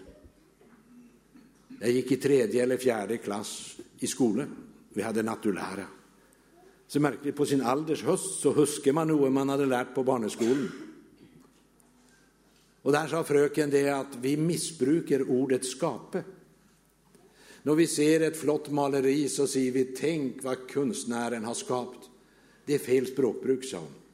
Jag 1.80 1.92
gick 1.92 2.12
i 2.12 2.18
tredje 2.18 2.64
eller 2.64 2.78
fjärde 2.78 3.18
klass 3.18 3.78
i 4.00 4.08
skolan. 4.08 4.56
Vi 4.94 5.02
hade 5.02 5.24
nattulära. 5.24 5.88
Så 6.88 7.00
märkligt, 7.00 7.36
på 7.36 7.46
sin 7.46 7.62
alders 7.62 8.04
höst 8.04 8.42
så 8.42 8.52
huskar 8.52 8.94
man 8.94 9.08
nog 9.08 9.32
man 9.32 9.50
hade 9.50 9.66
lärt 9.66 9.96
på 9.96 10.04
barneskolen. 10.04 10.72
Och 12.82 12.92
där 12.92 13.08
sa 13.08 13.24
fröken 13.24 13.70
det 13.70 13.90
att 13.90 14.16
vi 14.22 14.38
missbrukar 14.38 15.30
ordet 15.30 15.66
'skape'. 15.66 16.24
När 17.64 17.76
vi 17.76 17.88
ser 17.88 18.22
ett 18.22 18.38
flott 18.38 18.70
maleri, 18.70 19.30
så 19.30 19.48
sier 19.48 19.72
vi 19.72 19.84
tänk 19.84 20.44
vad 20.44 20.72
konstnären 20.72 21.46
har 21.46 21.54
skapt'. 21.54 22.10
Det 22.66 22.76
är 22.76 22.80
fel 22.80 23.08
språkbruk, 23.08 23.66
sa 23.66 23.78
hon. 23.78 24.05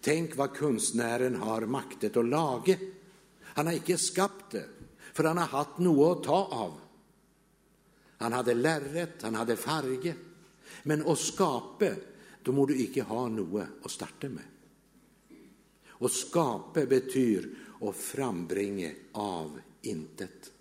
Tänk 0.00 0.36
vad 0.36 0.56
konstnären 0.56 1.36
har 1.36 1.60
maktet 1.60 2.16
och 2.16 2.24
lage. 2.24 2.78
Han 3.42 3.66
har 3.66 3.74
icke 3.74 3.98
skapat 3.98 4.50
det, 4.50 4.68
för 5.12 5.24
han 5.24 5.38
har 5.38 5.46
haft 5.46 5.78
något 5.78 6.18
att 6.18 6.24
ta 6.24 6.44
av. 6.44 6.80
Han 8.18 8.32
hade 8.32 8.54
lärret, 8.54 9.22
han 9.22 9.34
hade 9.34 9.56
farge. 9.56 10.14
Men 10.82 11.06
att 11.06 11.18
skapa, 11.18 11.90
då 12.42 12.52
må 12.52 12.66
du 12.66 12.80
icke 12.80 13.02
ha 13.02 13.28
något 13.28 13.66
att 13.82 13.90
starta 13.90 14.28
med. 14.28 14.44
Att 15.98 16.12
skapa 16.12 16.86
betyder 16.86 17.50
att 17.80 17.96
frambringa 17.96 18.90
av 19.12 19.60
intet. 19.82 20.52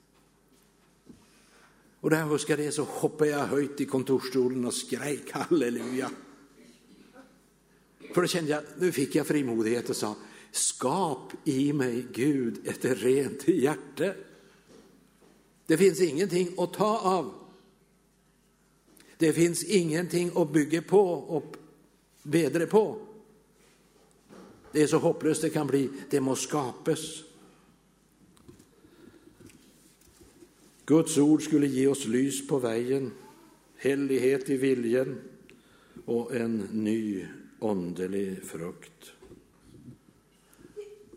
Och 2.00 2.10
da 2.10 2.22
jeg 2.22 2.30
husker 2.30 2.58
det, 2.58 2.72
så 2.72 2.84
hoppade 2.84 3.32
jag 3.32 3.48
höjt 3.48 3.82
i 3.82 3.86
kontorsstolen 3.86 4.66
och 4.66 4.74
skrek 4.74 5.32
halleluja. 5.32 6.10
För 8.18 8.22
då 8.22 8.28
kände 8.28 8.52
jag, 8.52 8.64
nu 8.78 8.92
fick 8.92 9.16
jag 9.16 9.28
frimodighet 9.28 9.90
och 9.90 9.96
sa, 9.96 10.16
skap 10.52 11.34
i 11.44 11.74
mig 11.74 12.06
Gud, 12.14 12.68
ett 12.68 12.86
rent 12.86 13.48
hjärte. 13.48 14.16
Det 15.66 15.78
finns 15.78 16.02
ingenting 16.02 16.56
att 16.58 16.74
ta 16.74 16.98
av. 17.00 17.34
Det 19.18 19.34
finns 19.34 19.64
ingenting 19.64 20.32
att 20.36 20.52
bygga 20.52 20.82
på 20.82 21.12
och 21.12 21.56
bedre 22.24 22.66
på. 22.66 23.00
Det 24.72 24.82
är 24.82 24.88
så 24.88 24.98
hopplöst 24.98 25.42
det 25.42 25.50
kan 25.50 25.68
bli. 25.68 25.90
Det 26.10 26.22
må 26.22 26.36
skapas. 26.36 27.24
Guds 30.86 31.18
ord 31.18 31.44
skulle 31.44 31.68
ge 31.68 31.88
oss 31.88 32.06
lys 32.06 32.48
på 32.48 32.60
vägen, 32.60 33.12
hellighet 33.76 34.50
i 34.50 34.58
viljen 34.58 35.22
och 36.06 36.36
en 36.36 36.58
ny 36.72 37.26
åndelig 37.60 38.44
frukt. 38.44 39.12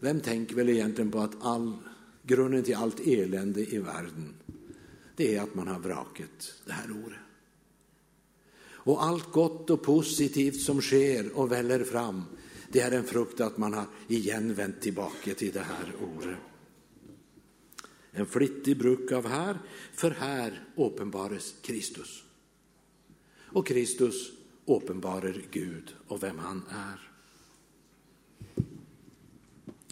Vem 0.01 0.21
tänker 0.21 0.55
väl 0.55 0.69
egentligen 0.69 1.11
på 1.11 1.19
att 1.19 1.45
all, 1.45 1.77
grunden 2.23 2.63
till 2.63 2.77
allt 2.77 3.01
elände 3.01 3.75
i 3.75 3.79
världen 3.79 4.35
det 5.17 5.37
är 5.37 5.43
att 5.43 5.55
man 5.55 5.69
har 5.69 5.79
vraket 5.79 6.55
det 6.65 6.73
här 6.73 6.91
året? 6.91 7.19
Och 8.83 9.05
allt 9.05 9.33
gott 9.33 9.71
och 9.71 9.83
positivt 9.83 10.61
som 10.61 10.81
sker 10.81 11.33
och 11.33 11.53
väller 11.53 11.85
fram, 11.85 12.25
Det 12.73 12.81
är 12.81 12.93
en 12.93 13.05
frukt 13.05 13.41
att 13.41 13.59
man 13.59 13.75
har 13.75 13.87
igen 14.09 14.55
vänt 14.55 14.81
tillbaka 14.81 15.35
till 15.35 15.53
det 15.53 15.61
här 15.61 15.95
året. 16.17 16.37
En 18.13 18.27
flittig 18.27 18.79
bruk 18.79 19.13
av 19.13 19.27
här, 19.27 19.59
för 19.93 20.11
här 20.11 20.69
uppenbaras 20.77 21.55
Kristus. 21.63 22.25
Och 23.53 23.67
Kristus 23.67 24.33
uppenbarar 24.77 25.43
Gud 25.51 25.97
och 26.07 26.23
vem 26.23 26.39
han 26.39 26.63
är. 26.71 27.11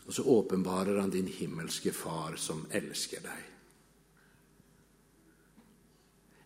Och 0.07 0.14
så 0.14 0.41
uppenbarar 0.41 0.99
han 0.99 1.11
din 1.11 1.27
himmelske 1.27 1.93
far 1.93 2.37
som 2.37 2.67
älskar 2.71 3.21
dig. 3.21 3.43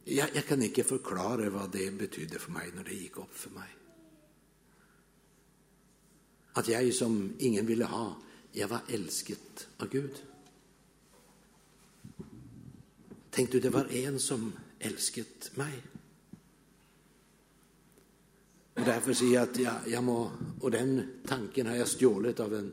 Jag, 0.05 0.29
jag, 0.35 0.47
kan 0.47 0.63
inte 0.63 0.85
förklara 0.85 1.51
vad 1.51 1.73
det 1.73 1.91
betydde 1.91 2.39
för 2.39 2.53
mig 2.53 2.73
när 2.75 2.85
det 2.85 2.95
gick 2.95 3.17
upp 3.17 3.35
för 3.35 3.51
mig. 3.51 3.69
Att 6.53 6.69
jag 6.69 6.95
som 6.95 7.33
ingen 7.39 7.67
ville 7.67 7.85
ha, 7.85 8.17
jag 8.53 8.69
var 8.69 8.81
älsket 8.89 9.69
av 9.77 9.89
Gud. 9.89 10.23
Tänk 13.31 13.53
du, 13.53 13.61
det 13.61 13.71
var 13.71 13.85
en 13.85 14.21
som 14.21 14.53
älsket 14.79 15.57
mig. 15.57 15.83
Och 18.75 18.83
därför 18.85 19.13
säger 19.13 19.35
jag 19.35 19.43
att 19.43 19.59
jag, 19.59 19.75
jag 19.87 20.05
må, 20.05 20.31
och 20.61 20.71
den 20.71 21.03
tanken 21.27 21.67
har 21.67 21.77
jag 21.77 21.89
stjålit 21.89 22.41
av 22.41 22.55
en 22.55 22.73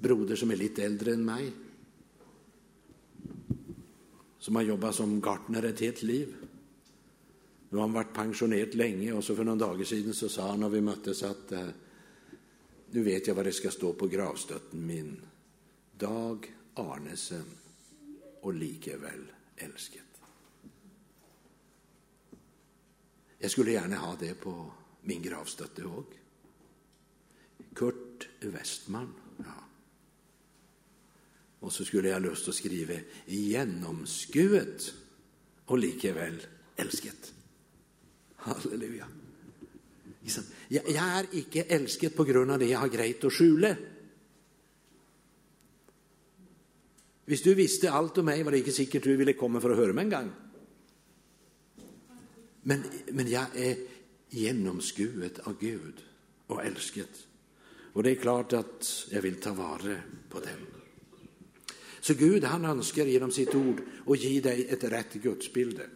broder 0.00 0.36
som 0.36 0.50
är 0.50 0.56
lite 0.56 0.84
äldre 0.84 1.12
än 1.12 1.24
mig. 1.24 1.52
Som 4.38 4.56
har 4.56 4.62
jobbat 4.62 4.94
som 4.94 5.20
gartner 5.20 5.62
ett 5.62 5.80
helt 5.80 6.02
liv. 6.02 6.34
Nu 7.68 7.76
har 7.76 7.82
han 7.82 7.92
varit 7.92 8.14
pensionerad 8.14 8.74
länge 8.74 9.12
och 9.12 9.24
så 9.24 9.36
för 9.36 9.44
några 9.44 9.58
dagar 9.58 9.84
sedan 9.84 10.14
så 10.14 10.28
sa 10.28 10.50
han 10.50 10.60
när 10.60 10.68
vi 10.68 10.80
möttes 10.80 11.22
att 11.22 11.52
eh, 11.52 11.68
nu 12.90 13.02
vet 13.02 13.26
jag 13.26 13.34
vad 13.34 13.44
det 13.44 13.52
ska 13.52 13.70
stå 13.70 13.92
på 13.92 14.06
gravstötten 14.06 14.86
min. 14.86 15.20
Dag 15.98 16.54
Arnesen 16.74 17.44
och 18.40 18.54
likeväl 18.54 19.32
älsket. 19.56 20.02
Jag 23.38 23.50
skulle 23.50 23.72
gärna 23.72 23.96
ha 23.96 24.16
det 24.20 24.34
på 24.34 24.72
min 25.08 25.22
gravstötte 25.22 25.86
òg. 25.88 26.16
Kurt 27.74 28.28
Westman. 28.40 29.14
Ja. 29.36 29.64
Och 31.60 31.72
så 31.72 31.84
skulle 31.84 32.08
jag 32.08 32.22
lust 32.22 32.48
att 32.48 32.54
skriva 32.54 33.00
genomskuet 33.26 34.94
och 35.64 35.78
likväl 35.78 36.46
älsket. 36.76 37.34
Halleluja. 38.36 39.08
Jag, 40.68 40.96
är 40.96 41.26
icke 41.32 41.62
älsket 41.62 42.16
på 42.16 42.24
grund 42.24 42.50
av 42.50 42.58
det 42.58 42.66
jag 42.66 42.78
har 42.78 42.88
grejt 42.88 43.24
att 43.24 43.32
skjule. 43.32 43.76
Hvis 47.24 47.42
du 47.42 47.54
visste 47.54 47.90
allt 47.90 48.18
om 48.18 48.24
mig 48.24 48.42
var 48.42 48.50
det 48.50 48.58
inte 48.58 48.72
säkert 48.72 49.04
du 49.04 49.16
ville 49.16 49.32
komma 49.32 49.60
för 49.60 49.70
att 49.70 49.76
höra 49.76 49.92
mig 49.92 50.04
en 50.04 50.10
gång. 50.10 50.30
Men, 52.62 52.82
men 53.06 53.28
jag 53.28 53.56
är 53.56 53.76
genomskuet 54.30 55.38
av 55.38 55.54
Gud 55.60 55.94
och 56.46 56.64
älsket. 56.64 57.26
Och 57.92 58.02
det 58.02 58.10
är 58.10 58.14
klart 58.14 58.52
att 58.52 59.06
jag 59.10 59.22
vill 59.22 59.40
ta 59.40 59.52
vara 59.52 59.96
på 60.28 60.40
dem. 60.40 60.66
Så 62.00 62.14
Gud 62.14 62.44
han 62.44 62.64
önskar 62.64 63.06
genom 63.06 63.30
sitt 63.30 63.54
ord 63.54 63.82
att 64.06 64.20
ge 64.20 64.40
dig 64.40 64.66
ett 64.68 64.84
rätt 64.84 65.12
gudsbilde. 65.12 65.86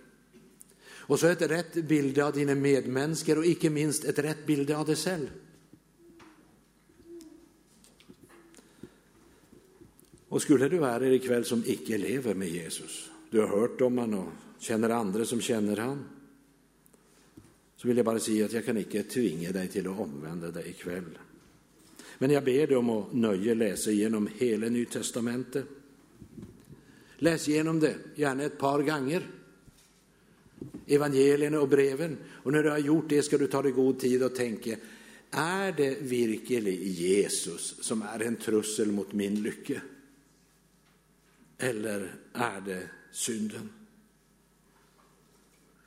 Och 0.85 1.21
så 1.21 1.27
ett 1.27 1.43
rätt 1.43 1.75
bilde 1.75 2.25
av 2.25 2.33
dina 2.33 2.55
medmänniskor 2.55 3.39
och 3.39 3.47
icke 3.47 3.71
minst 3.71 4.05
ett 4.05 4.19
rätt 4.19 4.47
bilde 4.47 4.77
av 4.77 4.87
dig 4.87 4.97
själv. 4.97 5.29
Och 10.29 10.43
skulle 10.43 10.69
du 10.69 10.79
vara 10.79 10.91
här 10.91 11.03
ikväll 11.03 11.45
som 11.45 11.63
icke 11.67 11.99
lever 11.99 12.35
med 12.35 12.49
Jesus, 12.49 13.11
du 13.31 13.41
har 13.41 13.49
hört 13.49 13.81
om 13.81 13.99
han 13.99 14.15
och 14.15 14.29
känner 14.59 14.91
andra 14.91 15.25
som 15.25 15.41
känner 15.41 15.77
han, 15.77 16.05
så 17.83 17.89
vill 17.89 17.97
jag 17.97 18.07
bara 18.07 18.19
säga 18.19 18.45
att 18.45 18.53
jag 18.53 18.65
kan 18.65 18.77
icke 18.77 19.03
tvinga 19.03 19.53
dig 19.53 19.69
till 19.69 19.89
att 19.89 19.99
omvända 19.99 20.51
dig 20.51 20.71
ikväll. 20.71 21.19
Men 22.19 22.31
jag 22.31 22.45
ber 22.45 22.67
dig 22.67 22.77
om 22.77 22.91
att 22.91 23.13
nöje 23.13 23.55
läsa 23.55 23.91
igenom 23.91 24.29
hela 24.39 24.69
Nytestamentet. 24.69 25.65
Läs 27.17 27.49
igenom 27.49 27.81
det, 27.81 27.95
gärna 28.15 28.43
ett 28.43 28.59
par 28.59 28.83
gånger. 28.83 29.31
Evangelierna 30.87 31.61
och 31.61 31.69
breven. 31.69 32.17
Och 32.29 32.53
när 32.53 32.63
du 32.63 32.71
har 32.71 32.79
gjort 32.79 33.09
det 33.09 33.23
ska 33.23 33.39
du 33.39 33.47
ta 33.47 33.63
dig 33.63 33.73
god 33.73 34.01
tid 34.01 34.23
och 34.23 34.35
tänka, 34.35 34.77
är 35.31 35.73
det 35.73 36.01
verkligen 36.01 36.83
Jesus 36.83 37.75
som 37.81 38.03
är 38.03 38.21
en 38.21 38.37
trussel 38.37 38.93
mot 38.93 39.13
min 39.13 39.43
lycka? 39.43 39.81
Eller 41.59 42.15
är 42.33 42.61
det 42.61 42.83
synden? 43.13 43.82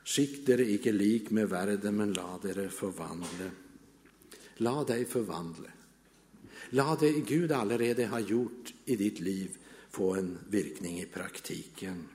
Skick 0.06 0.44
dere 0.46 0.62
icke 0.62 0.92
lik 0.92 1.30
med 1.30 1.48
världen, 1.48 1.96
men 1.96 2.12
la 2.14 2.38
dere 2.42 2.68
forvandle. 2.70 3.50
La 4.62 4.84
dig 4.84 5.04
forvandle. 5.04 5.72
La 6.70 6.94
det 7.00 7.10
Gud 7.26 7.52
allerede 7.52 8.06
har 8.06 8.20
gjort 8.20 8.74
i 8.84 8.96
ditt 8.96 9.20
liv 9.20 9.58
få 9.90 10.14
en 10.14 10.38
virkning 10.48 11.00
i 11.00 11.06
praktiken. 11.06 12.08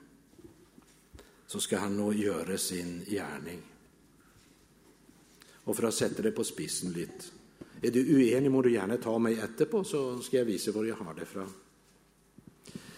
Så 1.46 1.60
ska 1.60 1.78
han 1.78 1.96
nå 1.96 2.12
göra 2.12 2.58
sin 2.58 3.04
gärning. 3.06 3.62
Och 5.64 5.76
för 5.76 5.82
att 5.82 5.94
sätta 5.94 6.22
det 6.22 6.32
på 6.32 6.44
spissen 6.44 6.92
lite. 6.92 7.24
Är 7.82 7.90
du 7.90 8.00
uenig 8.00 8.50
må 8.50 8.62
du 8.62 8.72
gärna 8.72 8.96
ta 8.96 9.18
mig 9.18 9.38
etterpå, 9.38 9.84
så 9.84 10.18
ska 10.20 10.36
jag 10.36 10.44
visa 10.44 10.72
var 10.72 10.84
jag 10.84 10.96
har 10.96 11.14
det 11.14 11.26
fra. 11.26 11.48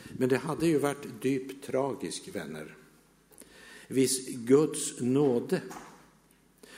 Men 0.08 0.28
det 0.28 0.36
hade 0.36 0.66
ju 0.66 0.78
varit 0.78 1.22
dypt 1.22 1.66
tragiskt, 1.66 2.28
vänner, 2.28 2.76
Viss 3.88 4.28
Guds 4.28 5.00
nåde 5.00 5.60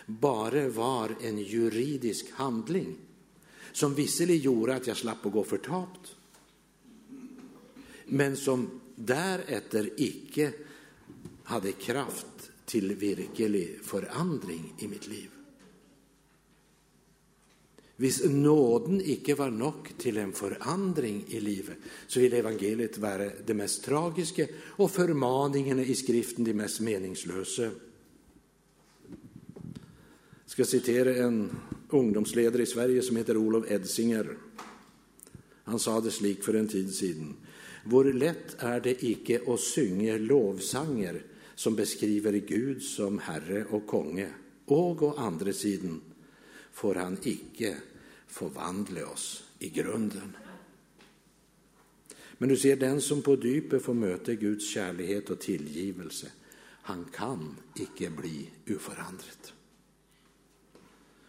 bara 0.06 0.68
var 0.68 1.16
en 1.22 1.38
juridisk 1.38 2.30
handling 2.30 2.96
som 3.72 3.94
visserligen 3.94 4.42
gjorde 4.42 4.74
att 4.74 4.86
jag 4.86 4.96
slapp 4.96 5.26
att 5.26 5.32
gå 5.32 5.44
förtapt, 5.44 6.16
men 8.06 8.36
som 8.36 8.80
därefter 8.94 9.90
icke 9.96 10.52
hade 11.44 11.72
kraft 11.72 12.50
till 12.64 12.94
virkelig 12.94 13.78
förändring 13.82 14.74
i 14.78 14.88
mitt 14.88 15.06
liv. 15.06 15.30
Hvis 17.96 18.24
nåden 18.24 19.00
icke 19.00 19.34
var 19.34 19.50
nog 19.50 19.92
till 19.98 20.16
en 20.16 20.32
förändring 20.32 21.24
i 21.28 21.40
livet, 21.40 21.76
så 22.06 22.20
vill 22.20 22.32
evangeliet 22.32 22.98
vara 22.98 23.30
det 23.46 23.54
mest 23.54 23.84
tragiska 23.84 24.46
och 24.64 24.90
förmaningarna 24.90 25.82
i 25.82 25.94
skriften 25.94 26.44
de 26.44 26.54
mest 26.54 26.80
meningslösa. 26.80 27.62
Jag 27.62 27.72
ska 30.46 30.64
citera 30.64 31.16
en 31.16 31.50
ungdomsledare 31.90 32.62
i 32.62 32.66
Sverige 32.66 33.02
som 33.02 33.16
heter 33.16 33.36
Olof 33.36 33.70
Edsinger. 33.70 34.36
Han 35.64 35.78
sa 35.78 36.00
det 36.00 36.10
slik 36.10 36.44
för 36.44 36.54
en 36.54 36.68
tid 36.68 36.94
sedan. 36.94 37.34
Vår 37.84 38.04
lätt 38.04 38.56
är 38.58 38.80
det 38.80 39.04
icke 39.04 39.40
att 39.46 39.60
synge 39.60 40.18
lovsanger 40.18 41.22
som 41.54 41.76
beskriver 41.76 42.32
Gud 42.32 42.82
som 42.82 43.18
Herre 43.18 43.64
och 43.70 43.86
Konge, 43.86 44.28
och 44.64 45.02
å 45.02 45.14
andra 45.16 45.52
sidan 45.52 46.00
får 46.76 46.94
han 46.94 47.18
icke 47.22 47.76
förvandla 48.26 49.06
oss 49.06 49.44
i 49.58 49.68
grunden. 49.68 50.36
Men 52.38 52.48
du 52.48 52.56
ser, 52.56 52.76
den 52.76 53.00
som 53.00 53.22
på 53.22 53.36
djupet 53.36 53.82
får 53.82 53.94
möta 53.94 54.34
Guds 54.34 54.70
kärlighet 54.70 55.30
och 55.30 55.40
tillgivelse, 55.40 56.26
han 56.82 57.04
kan 57.04 57.56
icke 57.74 58.10
bli 58.10 58.50
oförandrat. 58.70 59.52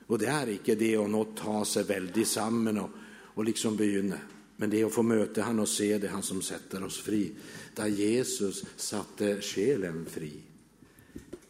Och 0.08 0.20
det 0.20 0.28
är 0.28 0.50
icke 0.50 0.76
det 0.76 0.96
att 0.96 1.10
något 1.10 1.38
ta 1.38 1.66
sig 1.66 1.84
väldigt 1.84 2.28
samman 2.28 2.78
och, 2.78 2.90
och 3.10 3.46
liksom 3.46 3.76
begynna, 3.76 4.20
men 4.56 4.70
det 4.70 4.82
är 4.82 4.86
att 4.86 4.94
få 4.94 5.04
möta 5.04 5.42
han 5.42 5.60
och 5.60 5.70
se 5.70 5.98
det 5.98 6.08
han 6.08 6.24
som 6.24 6.42
sätter 6.42 6.84
oss 6.84 7.02
fri. 7.02 7.32
Där 7.76 7.88
Jesus 7.88 8.66
satte 8.76 9.42
själen 9.42 10.06
fri, 10.06 10.34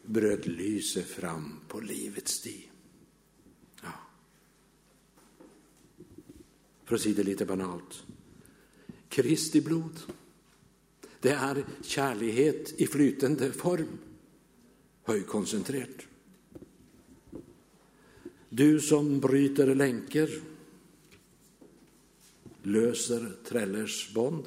bröt 0.05 0.45
lyset 0.45 1.07
fram 1.07 1.59
på 1.67 1.79
livets 1.79 2.31
stig. 2.31 2.66
För 6.87 6.95
att 6.95 7.01
säga 7.01 7.15
det 7.15 7.23
lite 7.23 7.45
banalt. 7.45 8.03
Kristi 9.09 9.61
blod, 9.61 9.99
det 11.19 11.31
är 11.31 11.65
kärlighet 11.81 12.73
i 12.81 12.87
flytande 12.87 13.51
form, 13.51 13.97
högkoncentrerat. 15.03 16.07
Du 18.49 18.79
som 18.79 19.19
bryter 19.19 19.75
länkar, 19.75 20.29
löser 22.63 23.31
trällers 23.45 24.13
bond. 24.13 24.45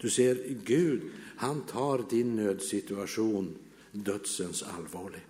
Du 0.00 0.10
ser, 0.10 0.58
Gud, 0.64 1.02
han 1.36 1.62
tar 1.62 2.04
din 2.10 2.36
nödsituation 2.36 3.56
dödsens 3.92 4.62
allvarlig. 4.62 5.20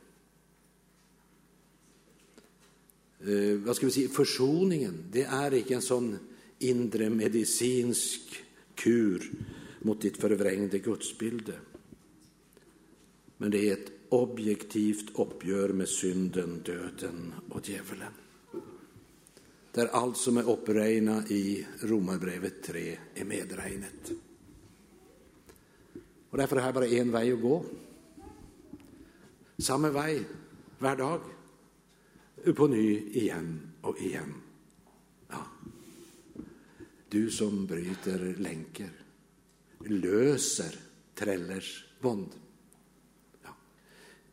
Eh, 3.27 3.59
vad 3.65 3.77
ska 3.77 3.87
vi 3.87 3.93
säga, 3.93 4.09
försoningen, 4.09 4.95
det 5.13 5.23
är 5.23 5.55
inte 5.55 5.75
en 5.75 5.83
sån 5.83 6.19
inre 6.59 7.11
medicinsk 7.11 8.45
kur 8.75 9.31
mot 9.79 10.01
ditt 10.01 10.17
förvrängde 10.17 10.79
gudsbilde. 10.79 11.55
Men 13.37 13.51
det 13.51 13.69
är 13.69 13.73
ett 13.73 13.93
objektivt 14.09 15.19
uppgör 15.19 15.69
med 15.69 15.89
synden, 15.89 16.63
döden 16.65 17.35
och 17.49 17.69
djävulen. 17.69 18.13
Där 19.73 19.87
allt 19.87 20.17
som 20.17 20.37
är 20.37 20.51
uppregnat 20.51 21.31
i 21.31 21.67
Romarbrevet 21.81 22.63
3 22.63 22.99
är 23.15 23.25
medregnet. 23.25 24.13
Och 26.31 26.39
därför 26.39 26.57
är 26.57 26.67
det 26.67 26.73
bara 26.73 26.87
en 26.87 27.11
väg 27.11 27.33
att 27.33 27.41
gå. 27.41 27.65
Samma 29.59 29.91
väg, 29.91 30.23
varje 30.79 30.97
dag. 30.97 31.21
På 32.45 32.67
ny 32.67 32.99
igen 32.99 33.61
och 33.81 34.01
igen. 34.01 34.35
Ja. 35.29 35.47
Du 37.09 37.31
som 37.31 37.67
bryter 37.67 38.35
länkar, 38.39 38.91
löser 39.79 40.79
trällers 41.15 41.85
bond. 42.01 42.29
Ja. 43.43 43.57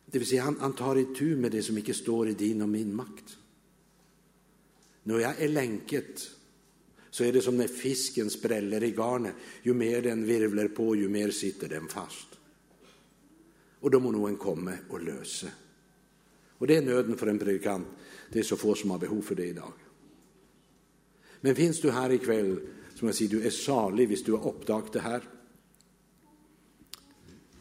Det 0.06 0.18
vill 0.18 0.28
säga, 0.28 0.42
han, 0.42 0.56
han 0.60 0.72
tar 0.72 0.96
itu 0.96 1.36
med 1.36 1.52
det 1.52 1.62
som 1.62 1.78
inte 1.78 1.94
står 1.94 2.28
i 2.28 2.34
din 2.34 2.62
och 2.62 2.68
min 2.68 2.94
makt. 2.94 3.36
När 5.02 5.18
jag 5.18 5.40
är 5.40 5.48
länket 5.48 6.30
så 7.10 7.24
är 7.24 7.32
det 7.32 7.40
som 7.40 7.56
när 7.56 7.68
fisken 7.68 8.30
spräller 8.30 8.82
i 8.82 8.90
garnet. 8.90 9.34
Ju 9.62 9.74
mer 9.74 10.02
den 10.02 10.24
virvlar 10.24 10.68
på, 10.68 10.96
ju 10.96 11.08
mer 11.08 11.30
sitter 11.30 11.68
den 11.68 11.88
fast. 11.88 12.28
Och 13.80 13.90
då 13.90 14.00
må 14.00 14.10
någon 14.10 14.36
komma 14.36 14.72
och 14.88 15.02
lösa. 15.02 15.46
Och 16.60 16.66
det 16.66 16.76
är 16.76 16.82
nöden 16.82 17.16
för 17.16 17.26
en 17.26 17.38
predikant. 17.38 17.86
Det 18.32 18.38
är 18.38 18.42
så 18.42 18.56
få 18.56 18.74
som 18.74 18.90
har 18.90 18.98
behov 18.98 19.22
för 19.22 19.34
det 19.34 19.46
idag. 19.46 19.72
Men 21.40 21.54
finns 21.54 21.80
du 21.80 21.90
här 21.90 22.12
ikväll, 22.12 22.60
som 22.94 23.08
jag 23.08 23.14
säger, 23.14 23.30
du 23.30 23.46
är 23.46 23.50
salig 23.50 24.08
hvis 24.08 24.24
du 24.24 24.32
har 24.32 24.48
uppdagat 24.48 24.92
det 24.92 25.00
här. 25.00 25.22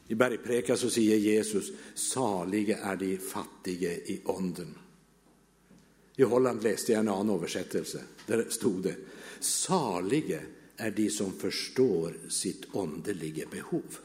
I 0.07 0.15
bergpreka 0.15 0.77
så 0.77 0.89
säger 0.89 1.17
Jesus, 1.17 1.71
saliga 1.95 2.77
är 2.77 2.95
de 2.95 3.17
fattiga 3.17 3.91
i 3.91 4.21
ånden. 4.25 4.75
I 6.15 6.23
Holland 6.23 6.63
läste 6.63 6.91
jag 6.91 6.99
en 6.99 7.07
annan 7.07 7.35
översättelse. 7.35 8.03
Där 8.25 8.45
stod 8.49 8.83
det, 8.83 8.95
saliga 9.39 10.39
är 10.77 10.91
de 10.91 11.09
som 11.09 11.31
förstår 11.31 12.13
sitt 12.29 12.65
åndeliga 12.71 13.47
behov. 13.51 13.99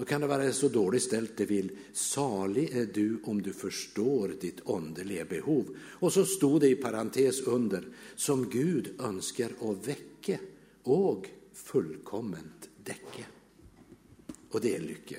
Då 0.00 0.06
kan 0.06 0.20
det 0.20 0.26
vara 0.26 0.52
så 0.52 0.68
dåligt 0.68 1.02
ställt 1.02 1.36
det 1.36 1.46
vill. 1.46 1.78
Salig 1.92 2.76
är 2.76 2.86
du 2.86 3.20
om 3.24 3.42
du 3.42 3.52
förstår 3.52 4.28
ditt 4.40 4.60
underliga 4.64 5.24
behov. 5.24 5.76
Och 5.80 6.12
så 6.12 6.24
stod 6.24 6.60
det 6.60 6.68
i 6.68 6.74
parentes 6.74 7.40
under, 7.40 7.88
som 8.16 8.50
Gud 8.50 9.00
önskar 9.00 9.50
att 9.60 9.88
väcka 9.88 10.38
och 10.82 11.26
fullkomment 11.52 12.70
däcke. 12.84 13.26
Och 14.50 14.60
det 14.60 14.76
är 14.76 14.80
lycka. 14.80 15.16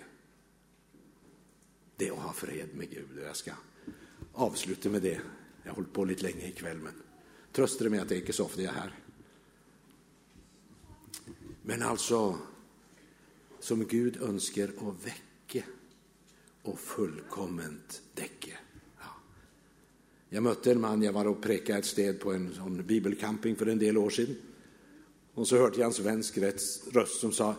Det 1.95 2.07
är 2.07 2.11
att 2.11 2.17
ha 2.17 2.33
fred 2.33 2.67
med 2.73 2.89
Gud. 2.89 3.09
Jag 3.25 3.35
ska 3.35 3.51
avsluta 4.33 4.89
med 4.89 5.01
det. 5.01 5.21
Jag 5.63 5.71
har 5.71 5.75
hållit 5.75 5.93
på 5.93 6.05
lite 6.05 6.23
länge 6.23 6.47
ikväll, 6.47 6.77
men 6.77 6.93
trösta 7.51 7.89
mig 7.89 7.99
att 7.99 8.09
det 8.09 8.17
inte 8.17 8.33
så 8.33 8.45
ofta 8.45 8.61
jag 8.61 8.73
är 8.73 8.79
här. 8.79 8.95
Men 11.61 11.81
alltså, 11.81 12.37
som 13.61 13.85
Gud 13.85 14.21
önskar 14.21 14.63
att 14.63 15.05
väcka 15.05 15.65
och 16.61 16.79
fullkomment 16.79 18.01
däcka. 18.13 18.57
Ja. 18.99 19.15
Jag 20.29 20.43
mötte 20.43 20.71
en 20.71 20.81
man, 20.81 21.03
jag 21.03 21.13
var 21.13 21.25
och 21.25 21.41
prekade 21.41 21.79
ett 21.79 21.85
sted 21.85 22.19
på 22.19 22.33
en 22.33 22.53
sån 22.53 22.85
bibelcamping 22.85 23.55
för 23.55 23.65
en 23.65 23.79
del 23.79 23.97
år 23.97 24.09
sedan. 24.09 24.35
Och 25.33 25.47
så 25.47 25.57
hörde 25.57 25.77
jag 25.77 25.85
en 25.85 25.93
svensk 25.93 26.37
röst 26.91 27.19
som 27.19 27.31
sa, 27.31 27.55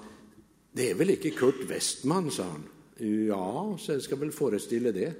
det 0.73 0.91
är 0.91 0.95
väl 0.95 1.11
inte 1.11 1.31
Kurt 1.31 1.71
Westman, 1.71 2.31
sa 2.31 2.43
han. 2.43 2.65
Ja, 3.27 3.79
så 3.81 3.93
jag 3.93 4.03
ska 4.03 4.17
väl 4.17 4.33
föreställa 4.33 4.93
det. 4.93 5.12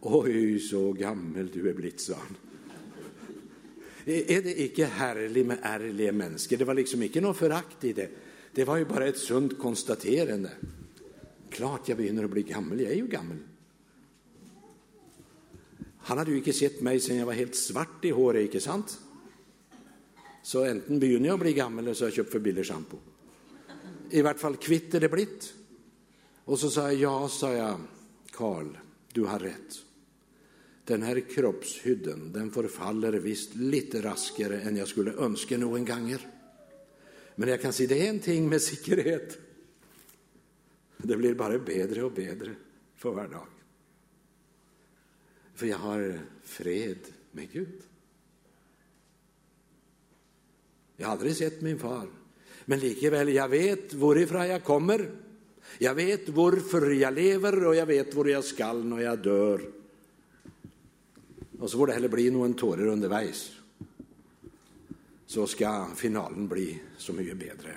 Oj, 0.00 0.58
så 0.58 0.92
gammal 0.92 1.50
du 1.52 1.68
är 1.68 1.74
blivit, 1.74 2.00
sa 2.00 2.14
han. 2.14 2.36
Är 4.04 4.42
det 4.42 4.60
inte 4.62 4.84
härligt 4.84 5.46
med 5.46 5.58
ärliga 5.62 6.12
människor? 6.12 6.56
Det 6.56 6.64
var 6.64 6.74
liksom 6.74 7.02
inte 7.02 7.20
något 7.20 7.36
förakt 7.36 7.84
i 7.84 7.92
det. 7.92 8.08
Det 8.54 8.64
var 8.64 8.76
ju 8.76 8.84
bara 8.84 9.06
ett 9.06 9.18
sunt 9.18 9.58
konstaterande. 9.58 10.50
Klart 11.50 11.88
jag 11.88 11.98
begynner 11.98 12.24
att 12.24 12.30
bli 12.30 12.42
gammal, 12.42 12.80
jag 12.80 12.92
är 12.92 12.96
ju 12.96 13.06
gammal. 13.06 13.36
Han 15.98 16.18
hade 16.18 16.30
ju 16.30 16.36
inte 16.36 16.52
sett 16.52 16.80
mig 16.80 17.00
sedan 17.00 17.16
jag 17.16 17.26
var 17.26 17.32
helt 17.32 17.54
svart 17.54 18.04
i 18.04 18.10
håret, 18.10 18.42
inte 18.42 18.60
sant? 18.60 19.00
Så 20.42 20.64
enten 20.64 21.00
begynner 21.00 21.26
jag 21.26 21.34
att 21.34 21.40
bli 21.40 21.52
gammal 21.52 21.84
eller 21.84 21.94
så 21.94 22.04
har 22.04 22.06
jag 22.06 22.14
köpt 22.14 22.32
för 22.32 22.38
billig 22.38 22.66
shampoo. 22.66 22.98
I 24.10 24.22
vart 24.22 24.38
fall 24.38 24.56
kvitt 24.56 24.94
är 24.94 25.00
det 25.00 25.08
blitt. 25.08 25.54
Och 26.44 26.58
så 26.58 26.70
sa 26.70 26.82
jag, 26.82 26.94
ja, 26.94 27.28
sa 27.28 27.52
jag, 27.52 27.80
Karl, 28.30 28.76
du 29.12 29.24
har 29.24 29.38
rätt. 29.38 29.78
Den 30.84 31.02
här 31.02 31.20
kroppshydden, 31.20 32.32
den 32.32 32.50
förfaller 32.50 33.12
visst 33.12 33.54
lite 33.54 34.02
raskare 34.02 34.60
än 34.60 34.76
jag 34.76 34.88
skulle 34.88 35.12
önska 35.12 35.58
någon 35.58 35.84
gånger. 35.84 36.31
Men 37.34 37.48
jag 37.48 37.60
kan 37.60 37.72
säga 37.72 37.88
det 37.88 38.06
är 38.06 38.10
en 38.10 38.20
ting 38.20 38.48
med 38.48 38.62
säkerhet. 38.62 39.38
Det 40.96 41.16
blir 41.16 41.34
bara 41.34 41.58
bättre 41.58 42.02
och 42.02 42.12
bättre 42.12 42.54
för 42.96 43.10
var 43.10 43.28
dag. 43.28 43.46
För 45.54 45.66
jag 45.66 45.78
har 45.78 46.20
fred 46.42 46.98
med 47.32 47.52
Gud. 47.52 47.82
Jag 50.96 51.06
har 51.06 51.12
aldrig 51.12 51.36
sett 51.36 51.60
min 51.60 51.78
far, 51.78 52.08
men 52.64 52.78
likväl, 52.78 53.28
jag 53.28 53.48
vet 53.48 53.94
varifrån 53.94 54.48
jag 54.48 54.64
kommer. 54.64 55.10
Jag 55.78 55.94
vet 55.94 56.28
varför 56.28 56.90
jag 56.90 57.14
lever 57.14 57.66
och 57.66 57.74
jag 57.74 57.86
vet 57.86 58.14
var 58.14 58.26
jag 58.26 58.44
skall 58.44 58.84
när 58.84 59.00
jag 59.00 59.18
dör. 59.18 59.60
Och 61.58 61.70
så 61.70 61.78
får 61.78 61.86
det 61.86 61.92
heller 61.92 62.08
bli 62.08 62.30
någon 62.30 62.54
tårar 62.54 62.86
undervägs 62.86 63.61
så 65.32 65.46
ska 65.46 65.86
finalen 65.96 66.48
bli 66.48 66.80
så 66.98 67.12
mycket 67.12 67.36
bättre. 67.36 67.74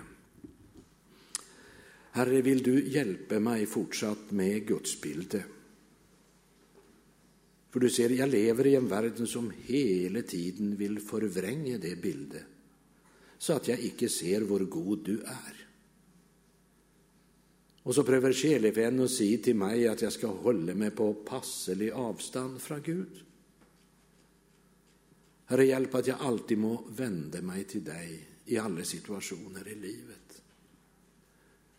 Herre, 2.12 2.42
vill 2.42 2.64
du 2.64 2.88
hjälpa 2.88 3.40
mig 3.40 3.66
fortsatt 3.66 4.32
med 4.32 4.68
gudsbilden? 4.68 5.44
För 7.70 7.80
du 7.80 7.90
ser, 7.90 8.10
jag 8.10 8.30
lever 8.30 8.68
i 8.68 8.76
en 8.76 8.88
värld 8.88 9.28
som 9.28 9.52
hela 9.64 10.22
tiden 10.22 10.76
vill 10.76 11.00
förvränga 11.00 11.78
det 11.78 12.02
bildet, 12.02 12.44
så 13.38 13.54
att 13.54 13.68
jag 13.68 13.80
icke 13.80 14.10
ser 14.10 14.42
hur 14.42 14.66
god 14.66 15.06
du 15.06 15.20
är. 15.22 15.68
Och 17.84 17.96
så 17.96 18.04
prövar 18.04 18.34
själevän 18.34 19.00
att 19.00 19.12
säga 19.12 19.38
till 19.38 19.56
mig 19.56 19.88
att 19.88 20.02
jag 20.02 20.14
ska 20.14 20.28
hålla 20.28 20.74
mig 20.74 20.92
på 20.92 21.14
passelig 21.14 21.92
avstånd 21.92 22.62
från 22.62 22.82
Gud. 22.82 23.26
Herre, 25.46 25.66
hjälp 25.66 25.96
att 25.96 26.08
jag 26.08 26.20
alltid 26.20 26.58
må 26.58 26.84
vända 26.90 27.42
mig 27.42 27.64
till 27.64 27.84
dig 27.84 28.30
i 28.46 28.58
alla 28.58 28.84
situationer 28.84 29.68
i 29.68 29.76
livet. 29.76 30.42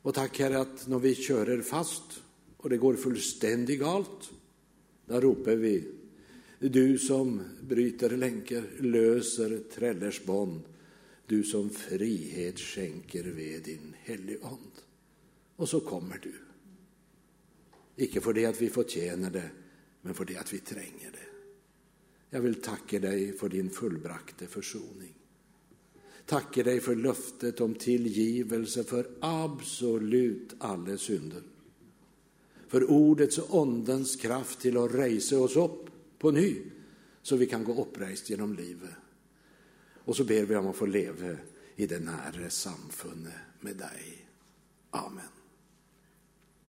Och 0.03 0.15
tack 0.15 0.39
Herre 0.39 0.61
att 0.61 0.87
när 0.89 0.99
vi 0.99 1.15
kör 1.15 1.63
fast 1.63 2.23
och 2.57 2.71
det 2.71 2.77
går 2.77 2.95
fullständigt 2.95 3.81
galt, 3.81 4.31
då 5.07 5.21
ropar 5.21 5.57
vi 5.57 5.93
du 6.59 6.99
som 6.99 7.43
bryter 7.61 8.17
länkar, 8.17 8.65
löser 8.79 9.59
trällers 9.75 10.25
bond, 10.25 10.63
du 11.27 11.43
som 11.43 11.71
frihet 11.71 12.61
skänker 12.61 13.25
ved 13.25 13.63
din 13.63 13.95
heligond. 13.99 14.73
Och 15.57 15.69
så 15.69 15.81
kommer 15.81 16.19
du. 16.23 16.35
Icke 17.97 18.21
för 18.21 18.33
det 18.33 18.47
att 18.47 18.63
vi 18.63 18.69
förtjänar 18.69 19.31
det, 19.31 19.51
men 20.03 20.15
för 20.15 20.25
det 20.25 20.37
att 20.37 20.53
vi 20.53 20.59
tränger 20.59 21.11
det. 21.13 21.26
Jag 22.31 22.41
vill 22.41 22.63
tacka 22.63 22.99
dig 22.99 23.33
för 23.33 23.49
din 23.49 23.71
fullbrakte 23.71 24.47
försoning. 24.47 25.15
Tacka 26.27 26.63
dig 26.63 26.81
för 26.81 26.95
löftet 26.97 27.61
om 27.61 27.75
tillgivelse 27.75 28.85
för 28.85 29.07
absolut 29.21 30.55
alla 30.59 30.97
synder. 30.97 31.43
För 32.69 32.91
ordets 32.91 33.39
och 33.39 33.61
ondens 33.61 34.17
kraft 34.17 34.61
till 34.61 34.77
att 34.77 34.95
resa 34.95 35.39
oss 35.39 35.57
upp 35.57 35.91
på 36.19 36.31
ny 36.31 36.57
så 37.23 37.37
vi 37.37 37.47
kan 37.47 37.65
gå 37.65 37.83
upprejst 37.83 38.31
genom 38.31 38.55
livet. 38.55 38.95
Och 40.05 40.17
så 40.17 40.25
ber 40.25 40.43
vi 40.43 40.57
om 40.57 40.67
att 40.67 40.77
få 40.77 40.87
leva 40.87 41.37
i 41.77 41.87
det 41.87 41.99
nära 41.99 42.51
samfundet 42.51 43.33
med 43.61 43.77
dig. 43.77 44.29
Amen. 44.91 45.36